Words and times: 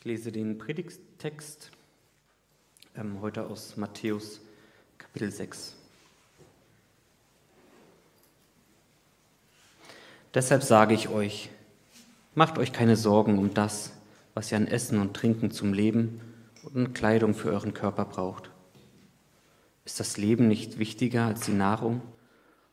Ich 0.00 0.06
lese 0.06 0.32
den 0.32 0.56
Predigtext 0.56 1.70
ähm, 2.96 3.20
heute 3.20 3.44
aus 3.44 3.76
Matthäus 3.76 4.40
Kapitel 4.96 5.30
6. 5.30 5.74
Deshalb 10.32 10.62
sage 10.62 10.94
ich 10.94 11.10
euch, 11.10 11.50
macht 12.34 12.56
euch 12.56 12.72
keine 12.72 12.96
Sorgen 12.96 13.36
um 13.36 13.52
das, 13.52 13.92
was 14.32 14.50
ihr 14.50 14.56
an 14.56 14.68
Essen 14.68 14.98
und 14.98 15.12
Trinken 15.12 15.50
zum 15.50 15.74
Leben 15.74 16.22
und 16.72 16.94
Kleidung 16.94 17.34
für 17.34 17.50
euren 17.50 17.74
Körper 17.74 18.06
braucht. 18.06 18.50
Ist 19.84 20.00
das 20.00 20.16
Leben 20.16 20.48
nicht 20.48 20.78
wichtiger 20.78 21.26
als 21.26 21.42
die 21.42 21.52
Nahrung 21.52 22.00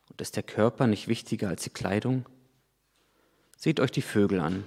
und 0.08 0.18
ist 0.22 0.36
der 0.36 0.44
Körper 0.44 0.86
nicht 0.86 1.08
wichtiger 1.08 1.50
als 1.50 1.62
die 1.62 1.68
Kleidung? 1.68 2.24
Seht 3.58 3.80
euch 3.80 3.90
die 3.90 4.00
Vögel 4.00 4.40
an. 4.40 4.64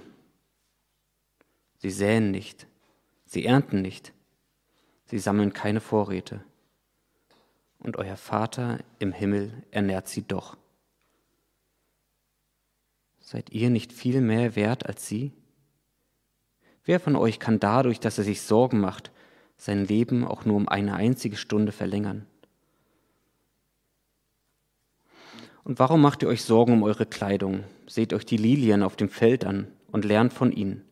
Sie 1.82 1.90
säen 1.90 2.30
nicht, 2.30 2.68
sie 3.26 3.44
ernten 3.44 3.82
nicht, 3.82 4.12
sie 5.06 5.18
sammeln 5.18 5.52
keine 5.52 5.80
Vorräte. 5.80 6.44
Und 7.80 7.96
euer 7.96 8.16
Vater 8.16 8.78
im 9.00 9.10
Himmel 9.10 9.64
ernährt 9.72 10.06
sie 10.06 10.22
doch. 10.22 10.56
Seid 13.18 13.50
ihr 13.50 13.68
nicht 13.68 13.92
viel 13.92 14.20
mehr 14.20 14.54
wert 14.54 14.86
als 14.86 15.08
sie? 15.08 15.32
Wer 16.84 17.00
von 17.00 17.16
euch 17.16 17.40
kann 17.40 17.58
dadurch, 17.58 17.98
dass 17.98 18.16
er 18.16 18.22
sich 18.22 18.42
Sorgen 18.42 18.78
macht, 18.78 19.10
sein 19.56 19.84
Leben 19.84 20.24
auch 20.24 20.44
nur 20.44 20.58
um 20.58 20.68
eine 20.68 20.94
einzige 20.94 21.36
Stunde 21.36 21.72
verlängern? 21.72 22.26
Und 25.64 25.80
warum 25.80 26.00
macht 26.00 26.22
ihr 26.22 26.28
euch 26.28 26.44
Sorgen 26.44 26.74
um 26.74 26.84
eure 26.84 27.06
Kleidung? 27.06 27.64
Seht 27.88 28.12
euch 28.12 28.24
die 28.24 28.36
Lilien 28.36 28.84
auf 28.84 28.94
dem 28.94 29.08
Feld 29.08 29.44
an 29.44 29.66
und 29.90 30.04
lernt 30.04 30.32
von 30.32 30.52
ihnen. 30.52 30.84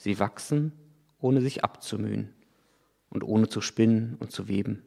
Sie 0.00 0.18
wachsen, 0.18 0.72
ohne 1.20 1.42
sich 1.42 1.62
abzumühen 1.62 2.32
und 3.10 3.22
ohne 3.22 3.50
zu 3.50 3.60
spinnen 3.60 4.16
und 4.18 4.32
zu 4.32 4.48
weben. 4.48 4.82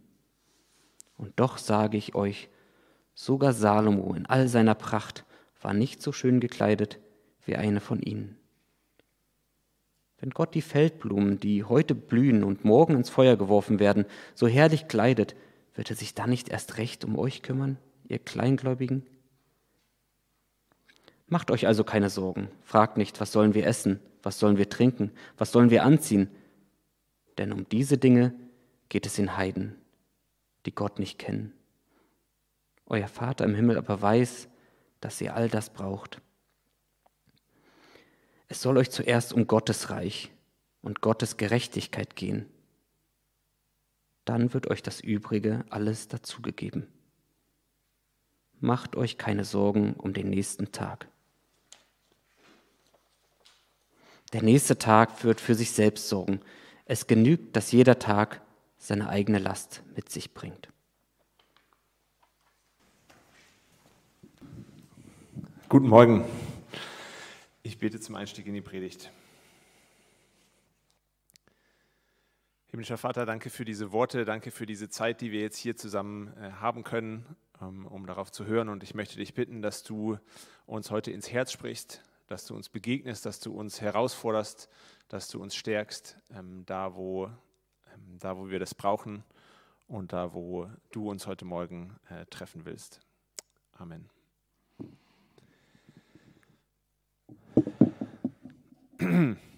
Und 1.20 1.40
doch 1.40 1.60
sage 1.60 1.98
ich 1.98 2.16
euch, 2.16 2.50
sogar 3.14 3.54
Salomo 3.54 4.16
in 4.16 4.26
all 4.26 4.48
seiner 4.48 4.74
Pracht 4.74 5.24
war 5.62 5.76
nicht 5.76 6.02
so 6.02 6.12
schön 6.12 6.40
gekleidet 6.40 7.00
wie 7.46 7.56
eine 7.56 7.80
von 7.80 8.02
ihnen. 8.02 8.40
Wenn 10.18 10.32
Gott 10.32 10.56
die 10.56 10.64
Feldblumen, 10.64 11.40
die 11.40 11.64
heute 11.64 11.94
blühen 11.94 12.44
und 12.44 12.66
morgen 12.66 12.96
ins 12.96 13.12
Feuer 13.12 13.38
geworfen 13.38 13.78
werden, 13.80 14.06
so 14.34 14.48
herrlich 14.48 14.88
kleidet, 14.88 15.36
wird 15.76 15.92
er 15.92 15.96
sich 15.96 16.16
dann 16.16 16.32
nicht 16.32 16.50
erst 16.50 16.80
recht 16.80 17.06
um 17.06 17.20
euch 17.20 17.44
kümmern, 17.44 17.78
ihr 18.08 18.18
Kleingläubigen? 18.18 19.06
Macht 21.34 21.50
euch 21.50 21.66
also 21.66 21.84
keine 21.84 22.12
Sorgen, 22.12 22.48
fragt 22.62 22.96
nicht, 22.96 23.20
was 23.20 23.32
sollen 23.32 23.56
wir 23.56 23.66
essen, 23.66 24.00
was 24.22 24.38
sollen 24.38 24.60
wir 24.60 24.70
trinken, 24.70 25.10
was 25.36 25.52
sollen 25.52 25.72
wir 25.72 25.84
anziehen, 25.84 26.30
denn 27.40 27.52
um 27.52 27.68
diese 27.68 27.98
Dinge 27.98 28.36
geht 28.88 29.08
es 29.08 29.18
in 29.18 29.36
Heiden, 29.36 29.76
die 30.68 30.76
Gott 30.76 31.00
nicht 31.00 31.18
kennen. 31.18 31.52
Euer 32.86 33.08
Vater 33.08 33.46
im 33.46 33.56
Himmel 33.56 33.80
aber 33.80 34.00
weiß, 34.00 34.48
dass 35.02 35.20
ihr 35.22 35.36
all 35.36 35.50
das 35.50 35.72
braucht. 35.72 36.22
Es 38.48 38.62
soll 38.62 38.78
euch 38.78 38.92
zuerst 38.92 39.34
um 39.34 39.48
Gottes 39.48 39.90
Reich 39.90 40.32
und 40.84 41.02
Gottes 41.02 41.38
Gerechtigkeit 41.38 42.16
gehen. 42.16 42.46
Dann 44.24 44.54
wird 44.54 44.68
euch 44.68 44.84
das 44.84 45.02
Übrige 45.02 45.66
alles 45.72 46.08
dazugegeben. 46.10 46.86
Macht 48.60 48.96
euch 48.96 49.18
keine 49.18 49.46
Sorgen 49.46 49.96
um 49.96 50.14
den 50.14 50.30
nächsten 50.30 50.72
Tag. 50.72 51.08
Der 54.34 54.42
nächste 54.42 54.80
Tag 54.80 55.24
wird 55.24 55.40
für 55.40 55.54
sich 55.54 55.72
selbst 55.72 56.10
sorgen. 56.10 56.40
Es 56.86 57.06
genügt, 57.06 57.56
dass 57.56 57.72
jeder 57.72 58.00
Tag 58.00 58.42
seine 58.80 59.08
eigene 59.08 59.38
Last 59.38 59.84
mit 59.96 60.10
sich 60.10 60.34
bringt. 60.34 60.70
Guten 65.70 65.88
Morgen. 65.88 66.26
Ich 67.62 67.78
bete 67.78 68.00
zum 68.00 68.16
Einstieg 68.16 68.48
in 68.48 68.56
die 68.56 68.62
Predigt. 68.62 69.12
Himmlischer 72.72 72.98
Vater, 72.98 73.28
danke 73.28 73.52
für 73.52 73.66
diese 73.66 73.92
Worte, 73.92 74.26
danke 74.26 74.50
für 74.50 74.66
diese 74.66 74.90
Zeit, 74.90 75.22
die 75.22 75.32
wir 75.32 75.42
jetzt 75.42 75.58
hier 75.58 75.78
zusammen 75.78 76.34
äh, 76.38 76.54
haben 76.54 76.84
können, 76.84 77.36
ähm, 77.62 77.86
um 77.86 78.08
darauf 78.08 78.32
zu 78.32 78.48
hören. 78.48 78.70
Und 78.70 78.82
ich 78.82 78.96
möchte 78.96 79.18
dich 79.18 79.36
bitten, 79.36 79.62
dass 79.62 79.84
du 79.84 80.18
uns 80.66 80.90
heute 80.90 81.12
ins 81.12 81.32
Herz 81.32 81.52
sprichst, 81.52 82.02
dass 82.34 82.48
du 82.48 82.56
uns 82.56 82.68
begegnest, 82.68 83.28
dass 83.28 83.40
du 83.40 83.54
uns 83.54 83.80
herausforderst, 83.80 84.68
dass 85.08 85.28
du 85.28 85.40
uns 85.40 85.56
stärkst, 85.56 86.18
ähm, 86.32 86.64
da, 86.66 86.96
wo, 86.96 87.28
ähm, 87.28 88.18
da 88.18 88.36
wo 88.36 88.50
wir 88.50 88.58
das 88.58 88.74
brauchen 88.74 89.24
und 89.88 90.14
da, 90.14 90.34
wo 90.34 90.68
du 90.90 91.12
uns 91.12 91.28
heute 91.28 91.46
Morgen 91.46 91.96
äh, 92.10 92.26
treffen 92.26 92.66
willst. 92.66 93.02
Amen. 93.74 94.10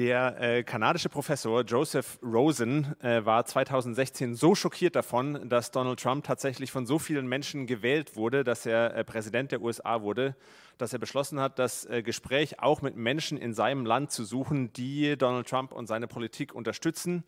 Der 0.00 0.40
äh, 0.40 0.62
kanadische 0.62 1.10
Professor 1.10 1.60
Joseph 1.60 2.18
Rosen 2.22 2.98
äh, 3.02 3.22
war 3.26 3.44
2016 3.44 4.34
so 4.34 4.54
schockiert 4.54 4.96
davon, 4.96 5.46
dass 5.50 5.72
Donald 5.72 6.00
Trump 6.00 6.24
tatsächlich 6.24 6.72
von 6.72 6.86
so 6.86 6.98
vielen 6.98 7.28
Menschen 7.28 7.66
gewählt 7.66 8.16
wurde, 8.16 8.42
dass 8.42 8.64
er 8.64 8.96
äh, 8.96 9.04
Präsident 9.04 9.52
der 9.52 9.60
USA 9.60 10.00
wurde, 10.00 10.36
dass 10.78 10.94
er 10.94 11.00
beschlossen 11.00 11.38
hat, 11.38 11.58
das 11.58 11.84
äh, 11.84 12.02
Gespräch 12.02 12.60
auch 12.60 12.80
mit 12.80 12.96
Menschen 12.96 13.36
in 13.36 13.52
seinem 13.52 13.84
Land 13.84 14.10
zu 14.10 14.24
suchen, 14.24 14.72
die 14.72 15.18
Donald 15.18 15.46
Trump 15.46 15.70
und 15.70 15.86
seine 15.86 16.06
Politik 16.06 16.54
unterstützen. 16.54 17.22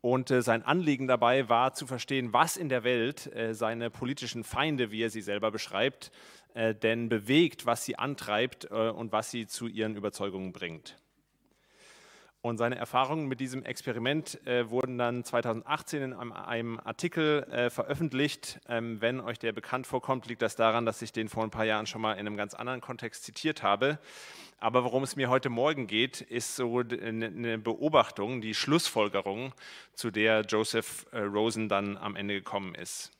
Und 0.00 0.32
äh, 0.32 0.42
sein 0.42 0.64
Anliegen 0.64 1.06
dabei 1.06 1.48
war 1.48 1.74
zu 1.74 1.86
verstehen, 1.86 2.32
was 2.32 2.56
in 2.56 2.68
der 2.68 2.82
Welt 2.82 3.32
äh, 3.36 3.54
seine 3.54 3.88
politischen 3.88 4.42
Feinde, 4.42 4.90
wie 4.90 5.04
er 5.04 5.10
sie 5.10 5.22
selber 5.22 5.52
beschreibt, 5.52 6.10
denn 6.82 7.08
bewegt, 7.08 7.64
was 7.64 7.84
sie 7.84 7.96
antreibt 7.96 8.64
und 8.64 9.12
was 9.12 9.30
sie 9.30 9.46
zu 9.46 9.68
ihren 9.68 9.94
Überzeugungen 9.94 10.50
bringt. 10.50 10.96
Und 12.42 12.56
seine 12.56 12.76
Erfahrungen 12.76 13.26
mit 13.26 13.38
diesem 13.38 13.64
Experiment 13.64 14.46
äh, 14.46 14.70
wurden 14.70 14.96
dann 14.96 15.24
2018 15.24 16.02
in 16.02 16.12
einem, 16.14 16.32
einem 16.32 16.80
Artikel 16.80 17.42
äh, 17.44 17.68
veröffentlicht. 17.68 18.60
Ähm, 18.66 19.02
wenn 19.02 19.20
euch 19.20 19.38
der 19.38 19.52
bekannt 19.52 19.86
vorkommt, 19.86 20.26
liegt 20.26 20.40
das 20.40 20.56
daran, 20.56 20.86
dass 20.86 21.02
ich 21.02 21.12
den 21.12 21.28
vor 21.28 21.44
ein 21.44 21.50
paar 21.50 21.66
Jahren 21.66 21.86
schon 21.86 22.00
mal 22.00 22.14
in 22.14 22.20
einem 22.20 22.38
ganz 22.38 22.54
anderen 22.54 22.80
Kontext 22.80 23.24
zitiert 23.24 23.62
habe. 23.62 23.98
Aber 24.58 24.84
worum 24.84 25.02
es 25.02 25.16
mir 25.16 25.28
heute 25.28 25.50
Morgen 25.50 25.86
geht, 25.86 26.22
ist 26.22 26.56
so 26.56 26.78
eine 26.78 27.58
Beobachtung, 27.58 28.40
die 28.40 28.54
Schlussfolgerung, 28.54 29.52
zu 29.92 30.10
der 30.10 30.40
Joseph 30.42 31.06
äh, 31.12 31.20
Rosen 31.20 31.68
dann 31.68 31.98
am 31.98 32.16
Ende 32.16 32.34
gekommen 32.34 32.74
ist. 32.74 33.10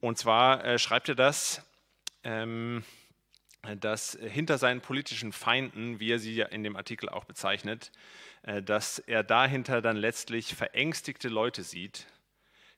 Und 0.00 0.18
zwar 0.18 0.62
äh, 0.62 0.78
schreibt 0.78 1.08
er 1.08 1.14
das. 1.14 1.62
Ähm, 2.22 2.84
dass 3.74 4.16
hinter 4.20 4.58
seinen 4.58 4.80
politischen 4.80 5.32
Feinden, 5.32 5.98
wie 5.98 6.12
er 6.12 6.18
sie 6.18 6.34
ja 6.34 6.46
in 6.46 6.62
dem 6.62 6.76
Artikel 6.76 7.08
auch 7.08 7.24
bezeichnet, 7.24 7.90
äh, 8.42 8.62
dass 8.62 8.98
er 8.98 9.24
dahinter 9.24 9.82
dann 9.82 9.96
letztlich 9.96 10.54
verängstigte 10.54 11.28
Leute 11.28 11.62
sieht, 11.62 12.06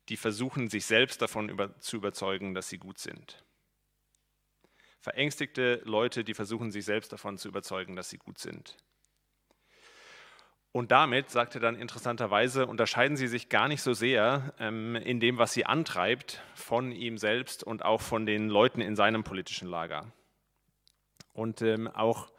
die 0.09 0.17
versuchen, 0.17 0.71
sich 0.71 0.87
selbst 0.87 1.21
davon 1.21 1.49
über, 1.49 1.79
zu 1.79 1.97
überzeugen, 1.97 2.55
dass 2.55 2.69
sie 2.69 2.79
gut 2.79 2.99
sind. 2.99 3.45
Verängstigte 5.01 5.83
Leute, 5.85 6.25
die 6.25 6.35
versuchen, 6.35 6.71
sich 6.71 6.85
selbst 6.85 7.13
davon 7.13 7.39
zu 7.39 7.49
überzeugen, 7.49 7.95
dass 7.95 8.11
sie 8.11 8.19
gut 8.19 8.39
sind. 8.39 8.77
Und 10.73 10.91
damit, 10.91 11.31
sagt 11.31 11.55
er 11.55 11.61
dann 11.61 11.77
interessanterweise, 11.77 12.67
unterscheiden 12.67 13.17
sie 13.17 13.27
sich 13.27 13.49
gar 13.49 13.69
nicht 13.69 13.83
so 13.83 13.95
sehr 13.95 14.55
ähm, 14.59 14.97
in 14.97 15.19
dem, 15.19 15.39
was 15.39 15.53
sie 15.53 15.65
antreibt, 15.65 16.43
von 16.55 16.93
ihm 16.93 17.17
selbst 17.17 17.65
und 17.65 17.85
auch 17.85 18.01
von 18.01 18.27
den 18.27 18.49
Leuten 18.49 18.81
in 18.81 18.95
seinem 18.95 19.25
politischen 19.25 19.69
Lager. 19.69 20.13
Und 21.39 21.63
ähm, 21.63 21.89
auch, 21.89 22.33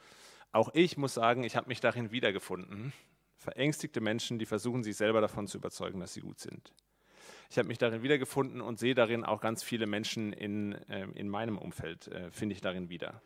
auch 0.51 0.69
ich 0.73 0.97
muss 0.97 1.13
sagen, 1.13 1.43
ich 1.43 1.55
habe 1.55 1.67
mich 1.67 1.79
darin 1.79 2.11
wiedergefunden 2.11 2.93
verängstigte 3.39 4.01
Menschen, 4.01 4.37
die 4.37 4.45
versuchen, 4.45 4.83
sich 4.83 4.97
selber 4.97 5.21
davon 5.21 5.47
zu 5.47 5.57
überzeugen, 5.57 5.99
dass 5.99 6.13
sie 6.13 6.21
gut 6.21 6.39
sind. 6.39 6.73
Ich 7.49 7.57
habe 7.57 7.67
mich 7.67 7.77
darin 7.77 8.03
wiedergefunden 8.03 8.61
und 8.61 8.77
sehe 8.77 8.93
darin 8.93 9.23
auch 9.23 9.41
ganz 9.41 9.63
viele 9.63 9.87
Menschen 9.87 10.33
in, 10.33 10.73
äh, 10.89 11.07
in 11.15 11.29
meinem 11.29 11.57
Umfeld, 11.57 12.07
äh, 12.09 12.29
finde 12.31 12.53
ich 12.53 12.61
darin 12.61 12.89
wieder. 12.89 13.21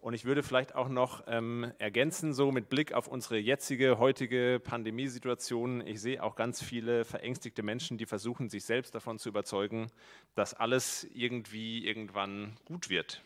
Und 0.00 0.12
ich 0.12 0.26
würde 0.26 0.42
vielleicht 0.42 0.74
auch 0.74 0.90
noch 0.90 1.24
ähm, 1.28 1.72
ergänzen, 1.78 2.34
so 2.34 2.52
mit 2.52 2.68
Blick 2.68 2.92
auf 2.92 3.06
unsere 3.06 3.38
jetzige, 3.38 3.98
heutige 3.98 4.60
Pandemiesituation. 4.62 5.86
Ich 5.86 6.02
sehe 6.02 6.22
auch 6.22 6.36
ganz 6.36 6.62
viele 6.62 7.06
verängstigte 7.06 7.62
Menschen, 7.62 7.96
die 7.96 8.04
versuchen, 8.04 8.50
sich 8.50 8.66
selbst 8.66 8.94
davon 8.94 9.18
zu 9.18 9.30
überzeugen, 9.30 9.86
dass 10.34 10.52
alles 10.52 11.08
irgendwie 11.14 11.86
irgendwann 11.86 12.58
gut 12.66 12.90
wird. 12.90 13.22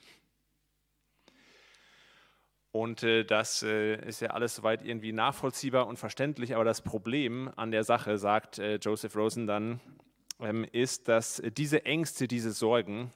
Und 2.71 3.03
äh, 3.03 3.25
das 3.25 3.63
äh, 3.63 3.97
ist 4.07 4.21
ja 4.21 4.31
alles 4.31 4.57
soweit 4.57 4.85
irgendwie 4.85 5.13
nachvollziehbar 5.13 5.87
und 5.87 5.99
verständlich. 5.99 6.55
Aber 6.55 6.65
das 6.65 6.83
Problem 6.83 7.51
an 7.57 7.71
der 7.71 7.85
Sache, 7.85 8.19
sagt 8.19 8.59
äh, 8.59 8.77
Joseph 8.77 9.17
Rosen 9.17 9.47
dann, 9.47 9.81
ähm, 10.41 10.65
ist, 10.71 11.09
dass 11.09 11.43
diese 11.57 11.85
Ängste, 11.85 12.29
diese 12.29 12.53
Sorgen, 12.53 13.13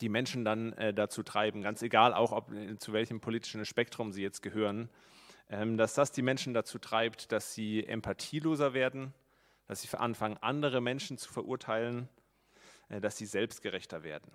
die 0.00 0.08
Menschen 0.08 0.44
dann 0.44 0.72
äh, 0.74 0.92
dazu 0.92 1.22
treiben, 1.22 1.62
ganz 1.62 1.82
egal 1.82 2.12
auch, 2.14 2.32
ob, 2.32 2.52
äh, 2.52 2.76
zu 2.78 2.92
welchem 2.92 3.20
politischen 3.20 3.64
Spektrum 3.64 4.12
sie 4.12 4.22
jetzt 4.22 4.42
gehören, 4.42 4.90
ähm, 5.48 5.76
dass 5.76 5.94
das 5.94 6.12
die 6.12 6.22
Menschen 6.22 6.54
dazu 6.54 6.78
treibt, 6.78 7.32
dass 7.32 7.54
sie 7.54 7.84
empathieloser 7.86 8.74
werden, 8.74 9.14
dass 9.66 9.82
sie 9.82 9.98
anfangen, 9.98 10.36
andere 10.40 10.80
Menschen 10.80 11.18
zu 11.18 11.32
verurteilen, 11.32 12.08
äh, 12.88 13.00
dass 13.00 13.16
sie 13.16 13.26
selbstgerechter 13.26 14.02
werden. 14.02 14.30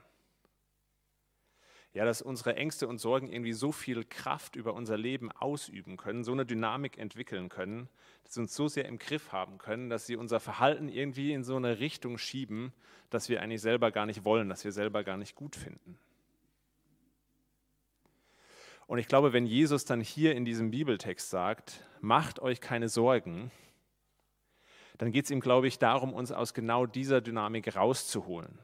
Ja, 1.93 2.05
dass 2.05 2.21
unsere 2.21 2.55
Ängste 2.55 2.87
und 2.87 2.99
Sorgen 2.99 3.29
irgendwie 3.29 3.51
so 3.51 3.73
viel 3.73 4.05
Kraft 4.05 4.55
über 4.55 4.73
unser 4.73 4.97
Leben 4.97 5.29
ausüben 5.31 5.97
können, 5.97 6.23
so 6.23 6.31
eine 6.31 6.45
Dynamik 6.45 6.97
entwickeln 6.97 7.49
können, 7.49 7.89
dass 8.23 8.35
sie 8.35 8.39
uns 8.39 8.55
so 8.55 8.69
sehr 8.69 8.85
im 8.85 8.97
Griff 8.97 9.33
haben 9.33 9.57
können, 9.57 9.89
dass 9.89 10.05
sie 10.05 10.15
unser 10.15 10.39
Verhalten 10.39 10.87
irgendwie 10.87 11.33
in 11.33 11.43
so 11.43 11.57
eine 11.57 11.79
Richtung 11.79 12.17
schieben, 12.17 12.71
dass 13.09 13.27
wir 13.27 13.41
eigentlich 13.41 13.61
selber 13.61 13.91
gar 13.91 14.05
nicht 14.05 14.23
wollen, 14.23 14.47
dass 14.47 14.63
wir 14.63 14.71
selber 14.71 15.03
gar 15.03 15.17
nicht 15.17 15.35
gut 15.35 15.57
finden. 15.57 15.97
Und 18.87 18.97
ich 18.97 19.07
glaube, 19.07 19.33
wenn 19.33 19.45
Jesus 19.45 19.85
dann 19.85 20.01
hier 20.01 20.35
in 20.35 20.45
diesem 20.45 20.71
Bibeltext 20.71 21.29
sagt, 21.29 21.85
macht 22.01 22.39
euch 22.39 22.61
keine 22.61 22.89
Sorgen, 22.89 23.51
dann 24.97 25.11
geht 25.11 25.25
es 25.25 25.31
ihm, 25.31 25.39
glaube 25.39 25.67
ich, 25.67 25.79
darum, 25.79 26.13
uns 26.13 26.31
aus 26.31 26.53
genau 26.53 26.85
dieser 26.85 27.21
Dynamik 27.21 27.75
rauszuholen. 27.75 28.59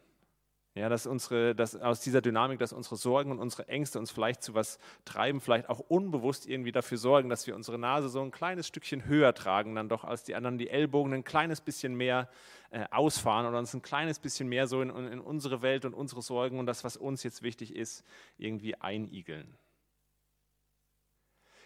Ja, 0.77 0.89
dass, 0.89 1.07
unsere, 1.07 1.55
dass 1.55 1.75
aus 1.75 2.01
dieser 2.01 2.21
Dynamik, 2.21 2.59
dass 2.59 2.71
unsere 2.71 2.97
Sorgen 2.97 3.31
und 3.31 3.39
unsere 3.39 3.67
Ängste 3.67 3.97
uns 3.97 4.11
vielleicht 4.11 4.43
zu 4.43 4.53
was 4.53 4.77
treiben, 5.05 5.41
vielleicht 5.41 5.69
auch 5.69 5.79
unbewusst 5.79 6.45
irgendwie 6.47 6.71
dafür 6.71 6.99
sorgen, 6.99 7.29
dass 7.29 7.47
wir 7.47 7.55
unsere 7.55 7.79
Nase 7.79 8.09
so 8.09 8.21
ein 8.21 8.29
kleines 8.29 8.67
Stückchen 8.67 9.05
höher 9.05 9.33
tragen, 9.33 9.73
dann 9.73 9.89
doch 9.89 10.03
als 10.03 10.23
die 10.23 10.35
anderen, 10.35 10.59
die 10.59 10.69
Ellbogen 10.69 11.15
ein 11.15 11.23
kleines 11.23 11.61
bisschen 11.61 11.95
mehr 11.95 12.29
äh, 12.69 12.85
ausfahren 12.91 13.47
oder 13.47 13.57
uns 13.57 13.73
ein 13.73 13.81
kleines 13.81 14.19
bisschen 14.19 14.49
mehr 14.49 14.67
so 14.67 14.83
in, 14.83 14.91
in 14.91 15.19
unsere 15.19 15.63
Welt 15.63 15.83
und 15.83 15.95
unsere 15.95 16.21
Sorgen 16.21 16.59
und 16.59 16.67
das, 16.67 16.83
was 16.83 16.95
uns 16.95 17.23
jetzt 17.23 17.41
wichtig 17.41 17.75
ist, 17.75 18.05
irgendwie 18.37 18.75
einigeln. 18.75 19.57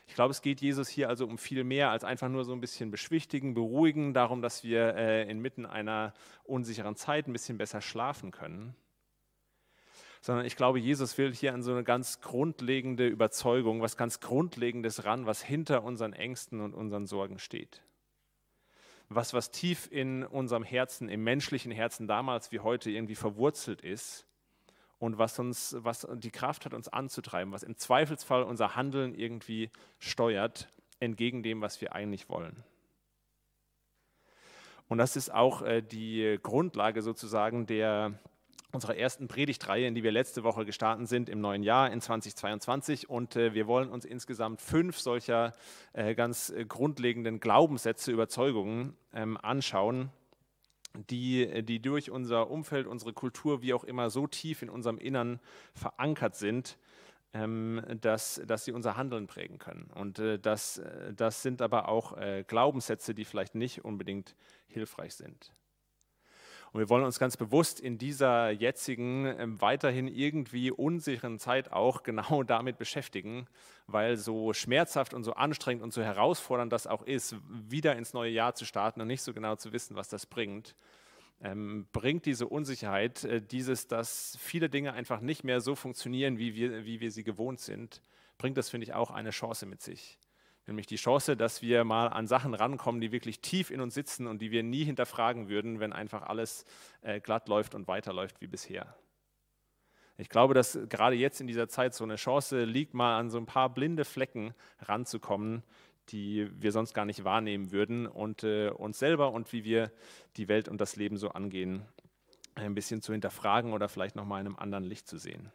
Ich 0.07 0.15
glaube, 0.15 0.31
es 0.31 0.41
geht 0.41 0.61
Jesus 0.61 0.87
hier 0.87 1.09
also 1.09 1.25
um 1.25 1.37
viel 1.37 1.65
mehr 1.65 1.89
als 1.89 2.05
einfach 2.05 2.29
nur 2.29 2.45
so 2.45 2.53
ein 2.53 2.61
bisschen 2.61 2.91
beschwichtigen, 2.91 3.53
beruhigen, 3.53 4.13
darum, 4.13 4.41
dass 4.41 4.63
wir 4.63 4.95
äh, 4.95 5.29
inmitten 5.29 5.65
einer 5.65 6.13
unsicheren 6.43 6.95
Zeit 6.95 7.27
ein 7.27 7.33
bisschen 7.33 7.57
besser 7.57 7.81
schlafen 7.81 8.31
können. 8.31 8.73
Sondern 10.21 10.45
ich 10.45 10.55
glaube, 10.55 10.79
Jesus 10.79 11.17
will 11.17 11.33
hier 11.33 11.53
an 11.53 11.63
so 11.63 11.71
eine 11.71 11.83
ganz 11.83 12.21
grundlegende 12.21 13.07
Überzeugung, 13.07 13.81
was 13.81 13.97
ganz 13.97 14.19
Grundlegendes 14.19 15.03
ran, 15.03 15.25
was 15.25 15.41
hinter 15.41 15.83
unseren 15.83 16.13
Ängsten 16.13 16.61
und 16.61 16.75
unseren 16.75 17.07
Sorgen 17.07 17.39
steht. 17.39 17.81
Was, 19.09 19.33
was 19.33 19.49
tief 19.49 19.89
in 19.91 20.23
unserem 20.23 20.63
Herzen, 20.63 21.09
im 21.09 21.23
menschlichen 21.23 21.71
Herzen 21.71 22.07
damals 22.07 22.51
wie 22.51 22.59
heute 22.59 22.91
irgendwie 22.91 23.15
verwurzelt 23.15 23.81
ist 23.81 24.27
und 24.99 25.17
was 25.17 25.39
uns, 25.39 25.75
was 25.79 26.07
die 26.13 26.31
Kraft 26.31 26.65
hat, 26.65 26.75
uns 26.75 26.87
anzutreiben, 26.87 27.51
was 27.51 27.63
im 27.63 27.75
Zweifelsfall 27.75 28.43
unser 28.43 28.75
Handeln 28.75 29.15
irgendwie 29.15 29.71
steuert, 29.97 30.71
entgegen 30.99 31.41
dem, 31.41 31.61
was 31.61 31.81
wir 31.81 31.93
eigentlich 31.93 32.29
wollen. 32.29 32.63
Und 34.87 34.99
das 34.99 35.15
ist 35.15 35.33
auch 35.33 35.63
äh, 35.63 35.81
die 35.81 36.37
Grundlage 36.43 37.01
sozusagen 37.01 37.65
der 37.65 38.19
unserer 38.71 38.95
ersten 38.95 39.27
Predigtreihe, 39.27 39.87
in 39.87 39.95
die 39.95 40.03
wir 40.03 40.11
letzte 40.11 40.43
Woche 40.43 40.65
gestartet 40.65 41.07
sind 41.07 41.29
im 41.29 41.41
neuen 41.41 41.63
Jahr 41.63 41.91
in 41.91 42.01
2022. 42.01 43.09
Und 43.09 43.35
äh, 43.35 43.53
wir 43.53 43.67
wollen 43.67 43.89
uns 43.89 44.05
insgesamt 44.05 44.61
fünf 44.61 44.99
solcher 44.99 45.53
äh, 45.93 46.15
ganz 46.15 46.49
äh, 46.49 46.65
grundlegenden 46.65 47.39
Glaubenssätze, 47.39 48.11
Überzeugungen 48.11 48.95
ähm, 49.13 49.37
anschauen, 49.37 50.09
die, 51.09 51.63
die 51.63 51.81
durch 51.81 52.11
unser 52.11 52.49
Umfeld, 52.49 52.87
unsere 52.87 53.13
Kultur, 53.13 53.61
wie 53.61 53.73
auch 53.73 53.83
immer, 53.83 54.09
so 54.09 54.27
tief 54.27 54.61
in 54.61 54.69
unserem 54.69 54.97
Innern 54.97 55.39
verankert 55.73 56.35
sind, 56.35 56.77
ähm, 57.33 57.81
dass, 58.01 58.41
dass 58.45 58.65
sie 58.65 58.71
unser 58.73 58.97
Handeln 58.97 59.27
prägen 59.27 59.57
können. 59.57 59.89
Und 59.95 60.19
äh, 60.19 60.37
das, 60.37 60.79
äh, 60.79 61.13
das 61.13 61.41
sind 61.41 61.61
aber 61.61 61.87
auch 61.87 62.17
äh, 62.17 62.43
Glaubenssätze, 62.45 63.13
die 63.13 63.25
vielleicht 63.25 63.55
nicht 63.55 63.85
unbedingt 63.85 64.35
hilfreich 64.67 65.15
sind. 65.15 65.53
Und 66.73 66.79
wir 66.79 66.89
wollen 66.89 67.03
uns 67.03 67.19
ganz 67.19 67.35
bewusst 67.35 67.81
in 67.81 67.97
dieser 67.97 68.49
jetzigen, 68.49 69.25
ähm, 69.25 69.59
weiterhin 69.59 70.07
irgendwie 70.07 70.71
unsicheren 70.71 71.37
Zeit 71.37 71.71
auch 71.71 72.03
genau 72.03 72.43
damit 72.43 72.77
beschäftigen, 72.77 73.47
weil 73.87 74.15
so 74.15 74.53
schmerzhaft 74.53 75.13
und 75.13 75.23
so 75.23 75.33
anstrengend 75.33 75.83
und 75.83 75.93
so 75.93 76.01
herausfordernd 76.01 76.71
das 76.71 76.87
auch 76.87 77.03
ist, 77.03 77.35
wieder 77.49 77.97
ins 77.97 78.13
neue 78.13 78.31
Jahr 78.31 78.55
zu 78.55 78.65
starten 78.65 79.01
und 79.01 79.07
nicht 79.07 79.21
so 79.21 79.33
genau 79.33 79.55
zu 79.55 79.73
wissen, 79.73 79.95
was 79.95 80.07
das 80.07 80.25
bringt, 80.25 80.75
ähm, 81.41 81.87
bringt 81.91 82.25
diese 82.25 82.47
Unsicherheit, 82.47 83.25
äh, 83.25 83.41
dieses, 83.41 83.87
dass 83.87 84.37
viele 84.39 84.69
Dinge 84.69 84.93
einfach 84.93 85.19
nicht 85.19 85.43
mehr 85.43 85.59
so 85.59 85.75
funktionieren, 85.75 86.37
wie 86.37 86.55
wir, 86.55 86.85
wie 86.85 87.01
wir 87.01 87.11
sie 87.11 87.23
gewohnt 87.23 87.59
sind, 87.59 88.01
bringt 88.37 88.57
das, 88.57 88.69
finde 88.69 88.85
ich, 88.85 88.93
auch 88.93 89.11
eine 89.11 89.31
Chance 89.31 89.65
mit 89.65 89.81
sich 89.81 90.20
nämlich 90.67 90.87
die 90.87 90.95
Chance, 90.95 91.35
dass 91.35 91.61
wir 91.61 91.83
mal 91.83 92.07
an 92.07 92.27
Sachen 92.27 92.53
rankommen, 92.53 93.01
die 93.01 93.11
wirklich 93.11 93.41
tief 93.41 93.71
in 93.71 93.81
uns 93.81 93.93
sitzen 93.93 94.27
und 94.27 94.41
die 94.41 94.51
wir 94.51 94.63
nie 94.63 94.83
hinterfragen 94.83 95.49
würden, 95.49 95.79
wenn 95.79 95.93
einfach 95.93 96.23
alles 96.23 96.65
äh, 97.01 97.19
glatt 97.19 97.47
läuft 97.47 97.75
und 97.75 97.87
weiterläuft 97.87 98.41
wie 98.41 98.47
bisher. 98.47 98.95
Ich 100.17 100.29
glaube, 100.29 100.53
dass 100.53 100.77
gerade 100.87 101.15
jetzt 101.15 101.41
in 101.41 101.47
dieser 101.47 101.67
Zeit 101.67 101.95
so 101.95 102.03
eine 102.03 102.15
Chance 102.15 102.63
liegt, 102.63 102.93
mal 102.93 103.17
an 103.17 103.29
so 103.29 103.37
ein 103.37 103.47
paar 103.47 103.73
blinde 103.73 104.05
Flecken 104.05 104.53
ranzukommen, 104.79 105.63
die 106.09 106.49
wir 106.61 106.71
sonst 106.71 106.93
gar 106.93 107.05
nicht 107.05 107.23
wahrnehmen 107.23 107.71
würden 107.71 108.05
und 108.05 108.43
äh, 108.43 108.69
uns 108.69 108.99
selber 108.99 109.31
und 109.31 109.51
wie 109.53 109.63
wir 109.63 109.91
die 110.37 110.47
Welt 110.47 110.67
und 110.67 110.79
das 110.79 110.95
Leben 110.95 111.17
so 111.17 111.29
angehen, 111.29 111.85
ein 112.55 112.75
bisschen 112.75 113.01
zu 113.01 113.13
hinterfragen 113.13 113.73
oder 113.73 113.89
vielleicht 113.89 114.15
nochmal 114.15 114.41
in 114.41 114.47
einem 114.47 114.57
anderen 114.57 114.83
Licht 114.83 115.07
zu 115.07 115.17
sehen. 115.17 115.51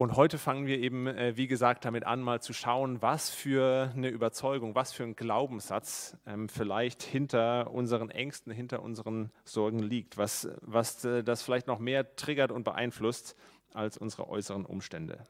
Und 0.00 0.16
heute 0.16 0.38
fangen 0.38 0.66
wir 0.66 0.78
eben, 0.78 1.06
äh, 1.06 1.36
wie 1.36 1.46
gesagt, 1.46 1.84
damit 1.84 2.06
an, 2.06 2.22
mal 2.22 2.40
zu 2.40 2.54
schauen, 2.54 3.02
was 3.02 3.28
für 3.28 3.92
eine 3.94 4.08
Überzeugung, 4.08 4.74
was 4.74 4.94
für 4.94 5.02
ein 5.02 5.14
Glaubenssatz 5.14 6.16
ähm, 6.24 6.48
vielleicht 6.48 7.02
hinter 7.02 7.70
unseren 7.70 8.08
Ängsten, 8.08 8.50
hinter 8.50 8.80
unseren 8.80 9.30
Sorgen 9.44 9.78
liegt, 9.78 10.16
was, 10.16 10.48
was 10.62 11.04
äh, 11.04 11.22
das 11.22 11.42
vielleicht 11.42 11.66
noch 11.66 11.78
mehr 11.78 12.16
triggert 12.16 12.50
und 12.50 12.64
beeinflusst 12.64 13.36
als 13.74 13.98
unsere 13.98 14.30
äußeren 14.30 14.64
Umstände. 14.64 15.26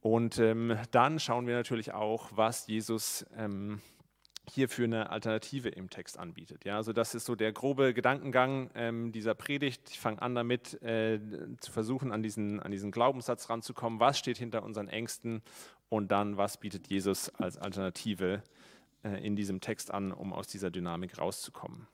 Und 0.00 0.38
ähm, 0.38 0.78
dann 0.92 1.18
schauen 1.18 1.48
wir 1.48 1.56
natürlich 1.56 1.94
auch, 1.94 2.30
was 2.32 2.68
Jesus 2.68 3.26
ähm, 3.36 3.80
hierfür 4.50 4.84
eine 4.84 5.10
Alternative 5.10 5.68
im 5.68 5.90
Text 5.90 6.18
anbietet. 6.18 6.64
Ja, 6.64 6.76
also 6.76 6.92
das 6.92 7.14
ist 7.14 7.24
so 7.24 7.34
der 7.34 7.52
grobe 7.52 7.94
Gedankengang 7.94 8.70
ähm, 8.74 9.12
dieser 9.12 9.34
Predigt. 9.34 9.90
Ich 9.90 9.98
fange 9.98 10.20
an 10.22 10.34
damit, 10.34 10.82
äh, 10.82 11.18
zu 11.60 11.72
versuchen, 11.72 12.12
an 12.12 12.22
diesen, 12.22 12.60
an 12.60 12.70
diesen 12.70 12.90
Glaubenssatz 12.90 13.48
ranzukommen. 13.48 14.00
Was 14.00 14.18
steht 14.18 14.38
hinter 14.38 14.62
unseren 14.62 14.88
Ängsten? 14.88 15.42
Und 15.88 16.10
dann, 16.10 16.36
was 16.36 16.56
bietet 16.56 16.88
Jesus 16.88 17.28
als 17.30 17.56
Alternative 17.56 18.42
äh, 19.02 19.24
in 19.24 19.36
diesem 19.36 19.60
Text 19.60 19.92
an, 19.92 20.12
um 20.12 20.32
aus 20.32 20.48
dieser 20.48 20.70
Dynamik 20.70 21.18
rauszukommen? 21.18 21.86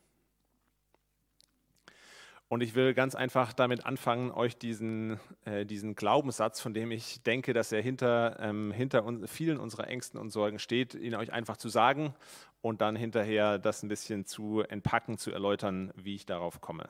Und 2.51 2.65
ich 2.65 2.75
will 2.75 2.95
ganz 2.95 3.15
einfach 3.15 3.53
damit 3.53 3.87
anfangen, 3.87 4.33
euch 4.33 4.59
diesen, 4.59 5.21
äh, 5.45 5.65
diesen 5.65 5.95
Glaubenssatz, 5.95 6.61
von 6.61 6.75
dem 6.75 6.91
ich 6.91 7.23
denke, 7.23 7.53
dass 7.53 7.71
er 7.71 7.81
hinter, 7.81 8.39
ähm, 8.41 8.73
hinter 8.73 9.05
un 9.05 9.29
vielen 9.29 9.57
unserer 9.57 9.87
Ängsten 9.87 10.19
und 10.19 10.31
Sorgen 10.31 10.59
steht, 10.59 10.97
ihn 10.97 11.15
euch 11.15 11.33
einfach 11.33 11.57
zu 11.57 11.69
sagen 11.69 12.13
und 12.61 12.81
dann 12.81 12.97
hinterher 12.97 13.61
das 13.61 13.85
ein 13.85 13.89
bisschen 13.89 14.27
zu 14.27 14.63
entpacken, 14.63 15.17
zu 15.17 15.31
erläutern, 15.31 15.93
wie 15.95 16.17
ich 16.17 16.27
darauf 16.27 16.61
komme. 16.61 16.89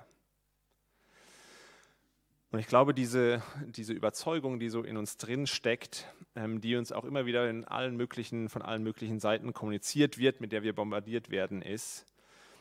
Und 2.52 2.58
ich 2.58 2.66
glaube, 2.66 2.94
diese, 2.94 3.42
diese 3.66 3.92
Überzeugung, 3.92 4.60
die 4.60 4.70
so 4.70 4.82
in 4.82 4.96
uns 4.96 5.18
drin 5.18 5.46
steckt, 5.46 6.06
ähm, 6.36 6.62
die 6.62 6.76
uns 6.76 6.90
auch 6.90 7.04
immer 7.04 7.26
wieder 7.26 7.50
in 7.50 7.66
allen 7.66 7.98
möglichen, 7.98 8.48
von 8.48 8.62
allen 8.62 8.82
möglichen 8.82 9.20
Seiten 9.20 9.52
kommuniziert 9.52 10.16
wird, 10.16 10.40
mit 10.40 10.52
der 10.52 10.62
wir 10.62 10.74
bombardiert 10.74 11.28
werden, 11.28 11.60
ist, 11.60 12.06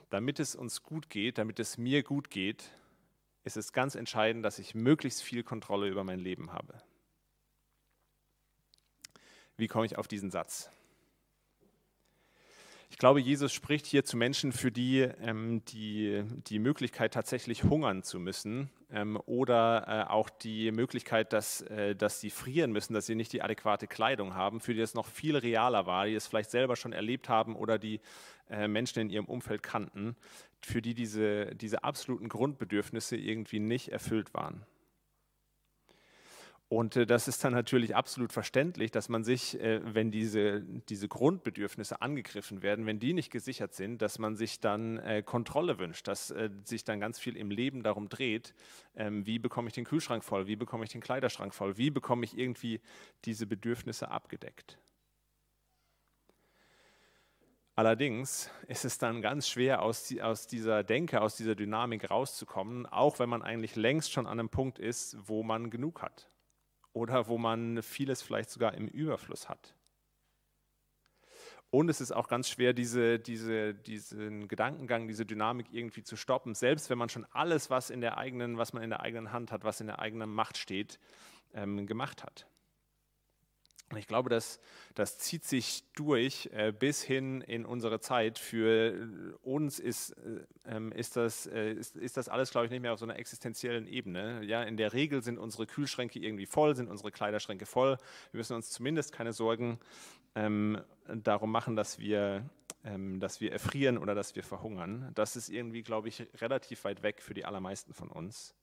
damit 0.09 0.41
es 0.41 0.53
uns 0.53 0.83
gut 0.83 1.09
geht, 1.09 1.37
damit 1.37 1.61
es 1.61 1.77
mir 1.77 2.03
gut 2.03 2.29
geht, 2.29 2.71
ist 3.43 3.57
es 3.57 3.73
ganz 3.73 3.95
entscheidend, 3.95 4.43
dass 4.43 4.59
ich 4.59 4.75
möglichst 4.75 5.21
viel 5.21 5.43
Kontrolle 5.43 5.87
über 5.87 6.03
mein 6.03 6.19
Leben 6.19 6.51
habe. 6.51 6.81
Wie 9.57 9.67
komme 9.67 9.85
ich 9.85 9.97
auf 9.97 10.07
diesen 10.07 10.31
Satz? 10.31 10.71
Ich 12.89 12.97
glaube, 12.97 13.21
Jesus 13.21 13.53
spricht 13.53 13.85
hier 13.85 14.03
zu 14.03 14.17
Menschen, 14.17 14.51
für 14.51 14.71
die 14.71 15.01
ähm, 15.21 15.63
die, 15.65 16.23
die 16.47 16.59
Möglichkeit 16.59 17.13
tatsächlich 17.13 17.63
hungern 17.63 18.03
zu 18.03 18.19
müssen 18.19 18.69
ähm, 18.91 19.17
oder 19.25 19.85
äh, 19.87 20.11
auch 20.11 20.29
die 20.29 20.71
Möglichkeit, 20.71 21.31
dass, 21.31 21.61
äh, 21.61 21.95
dass 21.95 22.19
sie 22.19 22.31
frieren 22.31 22.71
müssen, 22.71 22.93
dass 22.93 23.05
sie 23.05 23.15
nicht 23.15 23.31
die 23.31 23.41
adäquate 23.41 23.87
Kleidung 23.87 24.33
haben, 24.33 24.59
für 24.59 24.73
die 24.73 24.81
es 24.81 24.95
noch 24.95 25.05
viel 25.05 25.37
realer 25.37 25.85
war, 25.85 26.07
die 26.07 26.15
es 26.15 26.27
vielleicht 26.27 26.51
selber 26.51 26.75
schon 26.75 26.91
erlebt 26.91 27.29
haben 27.29 27.55
oder 27.55 27.77
die 27.77 28.01
äh, 28.49 28.67
Menschen 28.67 28.99
in 28.99 29.09
ihrem 29.09 29.25
Umfeld 29.25 29.61
kannten, 29.61 30.15
für 30.61 30.81
die 30.81 30.95
diese, 30.95 31.55
diese 31.55 31.83
absoluten 31.83 32.27
Grundbedürfnisse 32.27 33.15
irgendwie 33.15 33.59
nicht 33.59 33.89
erfüllt 33.89 34.33
waren. 34.33 34.65
Und 36.69 36.95
äh, 36.95 37.07
das 37.07 37.27
ist 37.27 37.43
dann 37.43 37.53
natürlich 37.53 37.95
absolut 37.95 38.31
verständlich, 38.31 38.91
dass 38.91 39.09
man 39.09 39.23
sich, 39.23 39.59
äh, 39.59 39.81
wenn 39.83 40.11
diese, 40.11 40.61
diese 40.61 41.07
Grundbedürfnisse 41.07 42.03
angegriffen 42.03 42.61
werden, 42.61 42.85
wenn 42.85 42.99
die 42.99 43.13
nicht 43.13 43.31
gesichert 43.31 43.73
sind, 43.73 44.03
dass 44.03 44.19
man 44.19 44.35
sich 44.35 44.59
dann 44.59 44.99
äh, 44.99 45.23
Kontrolle 45.23 45.79
wünscht, 45.79 46.07
dass 46.07 46.33
sich 46.63 46.83
dann 46.83 46.99
ganz 46.99 47.19
viel 47.19 47.35
im 47.35 47.49
Leben 47.49 47.81
darum 47.81 48.07
dreht, 48.07 48.53
ähm, 48.95 49.25
wie 49.25 49.39
bekomme 49.39 49.67
ich 49.67 49.73
den 49.73 49.83
Kühlschrank 49.83 50.23
voll, 50.23 50.45
wie 50.45 50.55
bekomme 50.55 50.83
ich 50.83 50.91
den 50.91 51.01
Kleiderschrank 51.01 51.55
voll, 51.55 51.77
wie 51.77 51.89
bekomme 51.89 52.23
ich 52.23 52.37
irgendwie 52.37 52.81
diese 53.25 53.47
Bedürfnisse 53.47 54.11
abgedeckt. 54.11 54.77
Allerdings 57.75 58.51
ist 58.67 58.85
es 58.85 58.99
dann 58.99 59.21
ganz 59.21 59.47
schwer, 59.47 59.81
aus, 59.81 60.13
aus, 60.19 60.45
dieser 60.45 60.83
Denke, 60.83 61.21
aus 61.21 61.35
dieser 61.35 61.55
Dynamik 61.55 62.11
rauszukommen, 62.11 62.85
auch 62.85 63.17
wenn 63.17 63.29
man 63.29 63.41
eigentlich 63.41 63.75
längst 63.75 64.11
schon 64.11 64.27
an 64.27 64.39
einem 64.39 64.49
Punkt 64.49 64.77
ist, 64.77 65.17
wo 65.27 65.41
man 65.41 65.71
genug 65.71 66.03
hat 66.03 66.29
oder 66.99 67.29
wo 67.29 67.37
man 67.37 67.81
vieles 67.81 68.21
vielleicht 68.21 68.49
sogar 68.49 68.73
im 68.73 68.87
Überfluss 68.87 69.47
hat. 69.47 69.73
Und 71.71 71.87
es 71.87 72.01
ist 72.01 72.11
auch 72.11 72.27
ganz 72.27 72.49
schwer, 72.49 72.73
diese, 72.73 73.19
diese, 73.19 73.73
diesen 73.73 74.47
Gedankengang, 74.47 75.07
diese 75.07 75.25
Dynamik 75.25 75.67
irgendwie 75.71 76.03
zu 76.03 76.17
stoppen, 76.17 76.55
selbst 76.55 76.89
wenn 76.89 76.97
man 76.97 77.09
schon 77.09 77.25
alles, 77.31 77.69
was, 77.69 77.89
in 77.89 78.01
der 78.01 78.17
eigenen, 78.17 78.57
was 78.57 78.73
man 78.73 78.83
in 78.83 78.89
der 78.89 79.01
eigenen 79.01 79.31
Hand 79.31 79.51
hat, 79.51 79.63
was 79.63 79.79
in 79.79 79.87
der 79.87 79.99
eigenen 79.99 80.33
Macht 80.33 80.57
steht, 80.57 80.99
ähm, 81.53 81.85
gemacht 81.85 82.23
hat. 82.23 82.47
Und 83.91 83.97
ich 83.97 84.07
glaube, 84.07 84.29
das, 84.29 84.59
das 84.93 85.17
zieht 85.17 85.43
sich 85.43 85.83
durch 85.95 86.49
äh, 86.53 86.71
bis 86.71 87.01
hin 87.01 87.41
in 87.41 87.65
unsere 87.65 87.99
Zeit. 87.99 88.37
Für 88.37 88.93
äh, 88.93 89.33
uns 89.41 89.79
ist, 89.79 90.11
äh, 90.11 90.45
ähm, 90.65 90.91
ist, 90.91 91.15
das, 91.15 91.47
äh, 91.47 91.73
ist, 91.73 91.95
ist 91.95 92.17
das 92.17 92.29
alles, 92.29 92.51
glaube 92.51 92.65
ich, 92.65 92.71
nicht 92.71 92.81
mehr 92.81 92.93
auf 92.93 92.99
so 92.99 93.05
einer 93.05 93.17
existenziellen 93.17 93.87
Ebene. 93.87 94.43
Ja, 94.43 94.61
in 94.61 94.77
der 94.77 94.93
Regel 94.93 95.23
sind 95.23 95.39
unsere 95.39 95.65
Kühlschränke 95.65 96.19
irgendwie 96.19 96.45
voll, 96.45 96.75
sind 96.75 96.87
unsere 96.87 97.11
Kleiderschränke 97.11 97.65
voll. 97.65 97.97
Wir 98.31 98.37
müssen 98.37 98.55
uns 98.55 98.69
zumindest 98.69 99.11
keine 99.11 99.33
Sorgen 99.33 99.79
ähm, 100.35 100.79
darum 101.07 101.51
machen, 101.51 101.75
dass 101.75 101.97
wir, 101.97 102.47
ähm, 102.83 103.19
dass 103.19 103.41
wir 103.41 103.51
erfrieren 103.51 103.97
oder 103.97 104.13
dass 104.13 104.35
wir 104.35 104.43
verhungern. 104.43 105.11
Das 105.15 105.35
ist 105.35 105.49
irgendwie, 105.49 105.81
glaube 105.81 106.09
ich, 106.09 106.27
relativ 106.41 106.83
weit 106.83 107.01
weg 107.01 107.23
für 107.23 107.33
die 107.33 107.45
allermeisten 107.45 107.93
von 107.93 108.09
uns. 108.09 108.53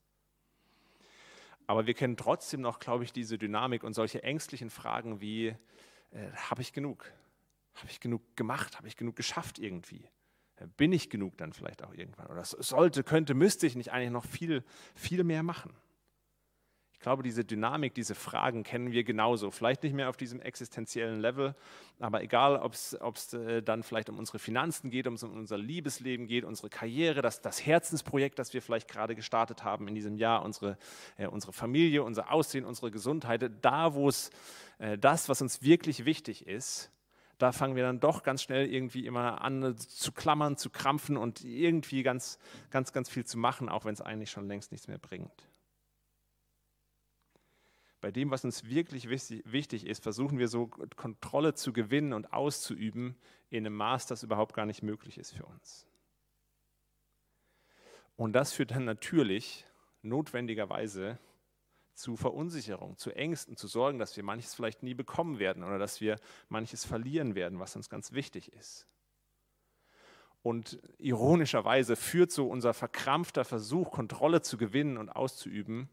Aber 1.67 1.87
wir 1.87 1.95
kennen 1.95 2.17
trotzdem 2.17 2.61
noch, 2.61 2.79
glaube 2.79 3.05
ich, 3.05 3.13
diese 3.13 3.39
Dynamik 3.39 3.83
und 3.83 3.93
solche 3.93 4.23
ängstlichen 4.23 4.71
Fragen 4.71 5.21
wie, 5.21 5.49
äh, 6.11 6.31
habe 6.37 6.63
ich 6.63 6.73
genug? 6.73 7.13
Habe 7.75 7.89
ich 7.91 8.01
genug 8.01 8.23
gemacht? 8.37 8.79
Habe 8.79 8.89
ich 8.89 8.97
genug 8.97 9.17
geschafft 9.17 9.59
irgendwie? 9.59 10.09
Äh, 10.57 10.67
bin 10.77 10.93
ich 10.93 11.11
genug 11.11 11.37
dann 11.39 11.53
vielleicht 11.53 11.83
auch 11.83 11.93
irgendwann? 11.93 12.27
Oder 12.29 12.45
sollte, 12.45 13.03
könnte, 13.03 13.35
müsste 13.35 13.67
ich 13.67 13.75
nicht 13.75 13.93
eigentlich 13.93 14.13
noch 14.13 14.25
viel, 14.25 14.65
viel 14.95 15.25
mehr 15.25 15.43
machen? 15.43 15.75
Ich 16.97 17.01
glaube, 17.01 17.23
diese 17.23 17.45
Dynamik, 17.45 17.95
diese 17.95 18.15
Fragen 18.15 18.63
kennen 18.63 18.91
wir 18.91 19.05
genauso. 19.05 19.51
Vielleicht 19.51 19.83
nicht 19.83 19.95
mehr 19.95 20.09
auf 20.09 20.17
diesem 20.17 20.41
existenziellen 20.41 21.21
Level, 21.21 21.55
aber 22.01 22.23
egal, 22.23 22.57
ob 22.57 22.73
es 22.73 23.35
äh, 23.35 23.63
dann 23.63 23.83
vielleicht 23.83 24.09
um 24.09 24.19
unsere 24.19 24.39
Finanzen 24.39 24.91
geht, 24.91 25.07
um 25.07 25.15
unser 25.15 25.59
Liebesleben 25.59 26.27
geht, 26.27 26.45
unsere 26.45 26.71
Karriere, 26.71 27.21
das, 27.21 27.43
das 27.43 27.65
Herzensprojekt, 27.65 28.39
das 28.39 28.55
wir 28.55 28.63
vielleicht 28.63 28.89
gerade 28.89 29.15
gestartet 29.15 29.63
haben 29.63 29.89
in 29.89 29.95
diesem 29.95 30.17
Jahr, 30.17 30.43
unsere, 30.43 30.79
äh, 31.19 31.27
unsere 31.27 31.53
Familie, 31.53 32.03
unser 32.03 32.33
Aussehen, 32.33 32.65
unsere 32.65 32.91
Gesundheit, 32.91 33.49
da, 33.61 33.95
wo 33.95 34.09
es 34.09 34.31
äh, 34.79 34.97
das, 34.97 35.29
was 35.29 35.43
uns 35.43 35.63
wirklich 35.63 36.07
wichtig 36.07 36.47
ist, 36.47 36.91
da 37.37 37.53
fangen 37.53 37.77
wir 37.77 37.83
dann 37.83 38.01
doch 38.01 38.23
ganz 38.23 38.43
schnell 38.43 38.67
irgendwie 38.73 39.07
immer 39.07 39.43
an 39.43 39.77
zu 39.77 40.13
klammern, 40.13 40.57
zu 40.57 40.71
krampfen 40.71 41.19
und 41.19 41.45
irgendwie 41.45 42.03
ganz, 42.03 42.39
ganz, 42.71 42.95
ganz 42.95 43.11
viel 43.11 43.27
zu 43.27 43.37
machen, 43.37 43.69
auch 43.69 43.85
wenn 43.85 43.93
es 43.93 44.01
eigentlich 44.01 44.31
schon 44.31 44.49
längst 44.49 44.73
nichts 44.73 44.89
mehr 44.89 44.99
bringt 44.99 45.47
bei 48.07 48.13
dem, 48.13 48.31
was 48.31 48.45
uns 48.45 48.69
wirklich 48.69 49.09
wichtig 49.09 49.85
ist, 49.85 50.05
versuchen 50.05 50.39
wir 50.39 50.47
so 50.47 50.69
Kontrolle 50.95 51.55
zu 51.55 51.73
gewinnen 51.73 52.13
und 52.13 52.33
auszuüben 52.33 53.17
in 53.51 53.67
einem 53.67 53.75
Maß, 53.75 54.07
das 54.07 54.23
überhaupt 54.23 54.55
gar 54.55 54.65
nicht 54.65 54.85
möglich 54.85 55.19
ist 55.19 55.33
für 55.33 55.45
uns. 55.45 55.89
Und 58.15 58.35
das 58.35 58.53
führt 58.53 58.71
dann 58.71 58.85
natürlich 58.85 59.67
notwendigerweise 60.03 61.19
zu 61.95 62.15
Verunsicherung, 62.15 62.97
zu 62.97 63.11
Ängsten, 63.11 63.57
zu 63.57 63.67
Sorgen, 63.67 63.99
dass 63.99 64.17
wir 64.17 64.23
manches 64.23 64.55
vielleicht 64.55 64.85
nie 64.85 64.95
bekommen 64.95 65.41
werden 65.41 65.65
oder 65.65 65.81
dass 65.81 66.01
wir 66.01 66.21
manches 66.49 66.85
verlieren 66.85 67.35
werden, 67.35 67.59
was 67.59 67.75
uns 67.75 67.89
ganz 67.89 68.13
wichtig 68.13 68.53
ist. 68.53 68.87
Und 70.43 70.79
ironischerweise 70.99 71.97
führt 71.97 72.31
so 72.31 72.47
unser 72.47 72.73
verkrampfter 72.73 73.45
Versuch, 73.45 73.91
Kontrolle 73.91 74.43
zu 74.43 74.59
gewinnen 74.59 74.97
und 74.97 75.09
auszuüben, 75.09 75.89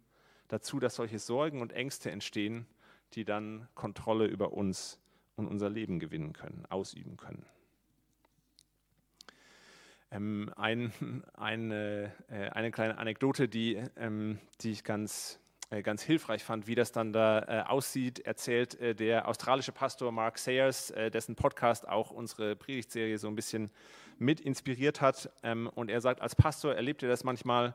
dazu, 0.53 0.79
dass 0.79 0.95
solche 0.95 1.19
Sorgen 1.19 1.61
und 1.61 1.73
Ängste 1.73 2.11
entstehen, 2.11 2.67
die 3.13 3.25
dann 3.25 3.67
Kontrolle 3.73 4.27
über 4.27 4.53
uns 4.53 4.99
und 5.35 5.47
unser 5.47 5.69
Leben 5.69 5.99
gewinnen 5.99 6.33
können, 6.33 6.65
ausüben 6.69 7.17
können. 7.17 7.45
Ähm, 10.11 10.53
ein, 10.55 10.93
eine, 11.33 12.11
äh, 12.29 12.49
eine 12.49 12.69
kleine 12.69 12.99
Anekdote, 12.99 13.49
die, 13.49 13.83
ähm, 13.97 14.37
die 14.61 14.71
ich 14.71 14.83
ganz, 14.83 15.39
äh, 15.71 15.81
ganz 15.81 16.03
hilfreich 16.03 16.43
fand, 16.43 16.67
wie 16.67 16.75
das 16.75 16.91
dann 16.91 17.13
da 17.13 17.39
äh, 17.39 17.63
aussieht, 17.63 18.19
erzählt 18.19 18.79
äh, 18.79 18.93
der 18.93 19.27
australische 19.27 19.71
Pastor 19.71 20.11
Mark 20.11 20.37
Sayers, 20.37 20.91
äh, 20.91 21.09
dessen 21.09 21.35
Podcast 21.35 21.87
auch 21.87 22.11
unsere 22.11 22.55
Predigtserie 22.55 23.17
so 23.17 23.27
ein 23.27 23.35
bisschen 23.35 23.71
mit 24.19 24.39
inspiriert 24.39 25.01
hat. 25.01 25.31
Ähm, 25.41 25.67
und 25.73 25.89
er 25.89 25.99
sagt, 25.99 26.21
als 26.21 26.35
Pastor 26.35 26.75
erlebt 26.75 27.01
er 27.01 27.09
das 27.09 27.23
manchmal, 27.23 27.73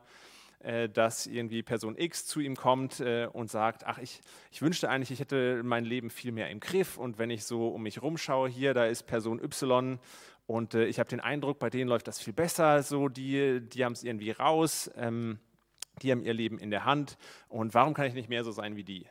dass 0.61 1.27
irgendwie 1.27 1.63
Person 1.63 1.97
X 1.97 2.27
zu 2.27 2.41
ihm 2.41 2.57
kommt 2.57 3.01
äh, 3.01 3.29
und 3.33 3.51
sagt, 3.51 3.87
ach, 3.87 3.99
ich, 3.99 4.21
ich 4.51 4.61
wünschte 4.61 4.89
eigentlich, 4.91 5.13
ich 5.13 5.21
hätte 5.21 5.63
mein 5.63 5.85
Leben 5.85 6.11
viel 6.11 6.33
mehr 6.33 6.51
im 6.51 6.59
Griff 6.59 6.99
und 6.99 7.19
wenn 7.19 7.31
ich 7.31 7.45
so 7.45 7.69
um 7.69 7.83
mich 7.83 8.03
rumschaue, 8.03 8.49
hier, 8.49 8.75
da 8.75 8.87
ist 8.87 9.05
Person 9.05 9.41
Y 9.43 10.01
und 10.47 10.75
äh, 10.75 10.87
ich 10.87 10.99
habe 10.99 11.09
den 11.09 11.21
Eindruck, 11.21 11.59
bei 11.59 11.71
denen 11.71 11.89
läuft 11.89 12.09
das 12.09 12.21
viel 12.21 12.33
besser, 12.33 12.83
so 12.83 13.09
die, 13.09 13.61
die 13.61 13.85
haben 13.85 13.93
es 13.93 14.03
irgendwie 14.03 14.33
raus, 14.33 14.91
ähm, 14.97 15.39
die 16.03 16.11
haben 16.11 16.23
ihr 16.23 16.35
Leben 16.35 16.59
in 16.59 16.71
der 16.71 16.85
Hand 16.85 17.19
und 17.49 17.75
warum 17.75 17.95
kann 17.95 18.07
ich 18.07 18.15
nicht 18.15 18.29
mehr 18.29 18.43
so 18.43 18.51
sein 18.51 18.75
wie 18.75 18.85
die? 18.85 19.07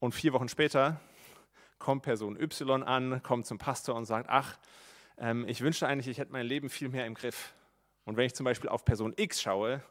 Und 0.00 0.14
vier 0.14 0.32
Wochen 0.34 0.48
später 0.48 1.00
kommt 1.78 2.02
Person 2.02 2.38
Y 2.38 2.82
an, 2.82 3.22
kommt 3.22 3.46
zum 3.46 3.58
Pastor 3.58 3.94
und 3.94 4.04
sagt, 4.04 4.28
ach, 4.28 4.58
ähm, 5.16 5.46
ich 5.48 5.60
wünschte 5.60 5.86
eigentlich, 5.86 6.08
ich 6.08 6.18
hätte 6.18 6.32
mein 6.32 6.46
Leben 6.46 6.68
viel 6.68 6.88
mehr 6.88 7.06
im 7.06 7.14
Griff. 7.14 7.54
Und 8.04 8.16
wenn 8.16 8.26
ich 8.26 8.34
zum 8.34 8.44
Beispiel 8.44 8.70
auf 8.70 8.84
Person 8.84 9.12
X 9.16 9.42
schaue, 9.42 9.82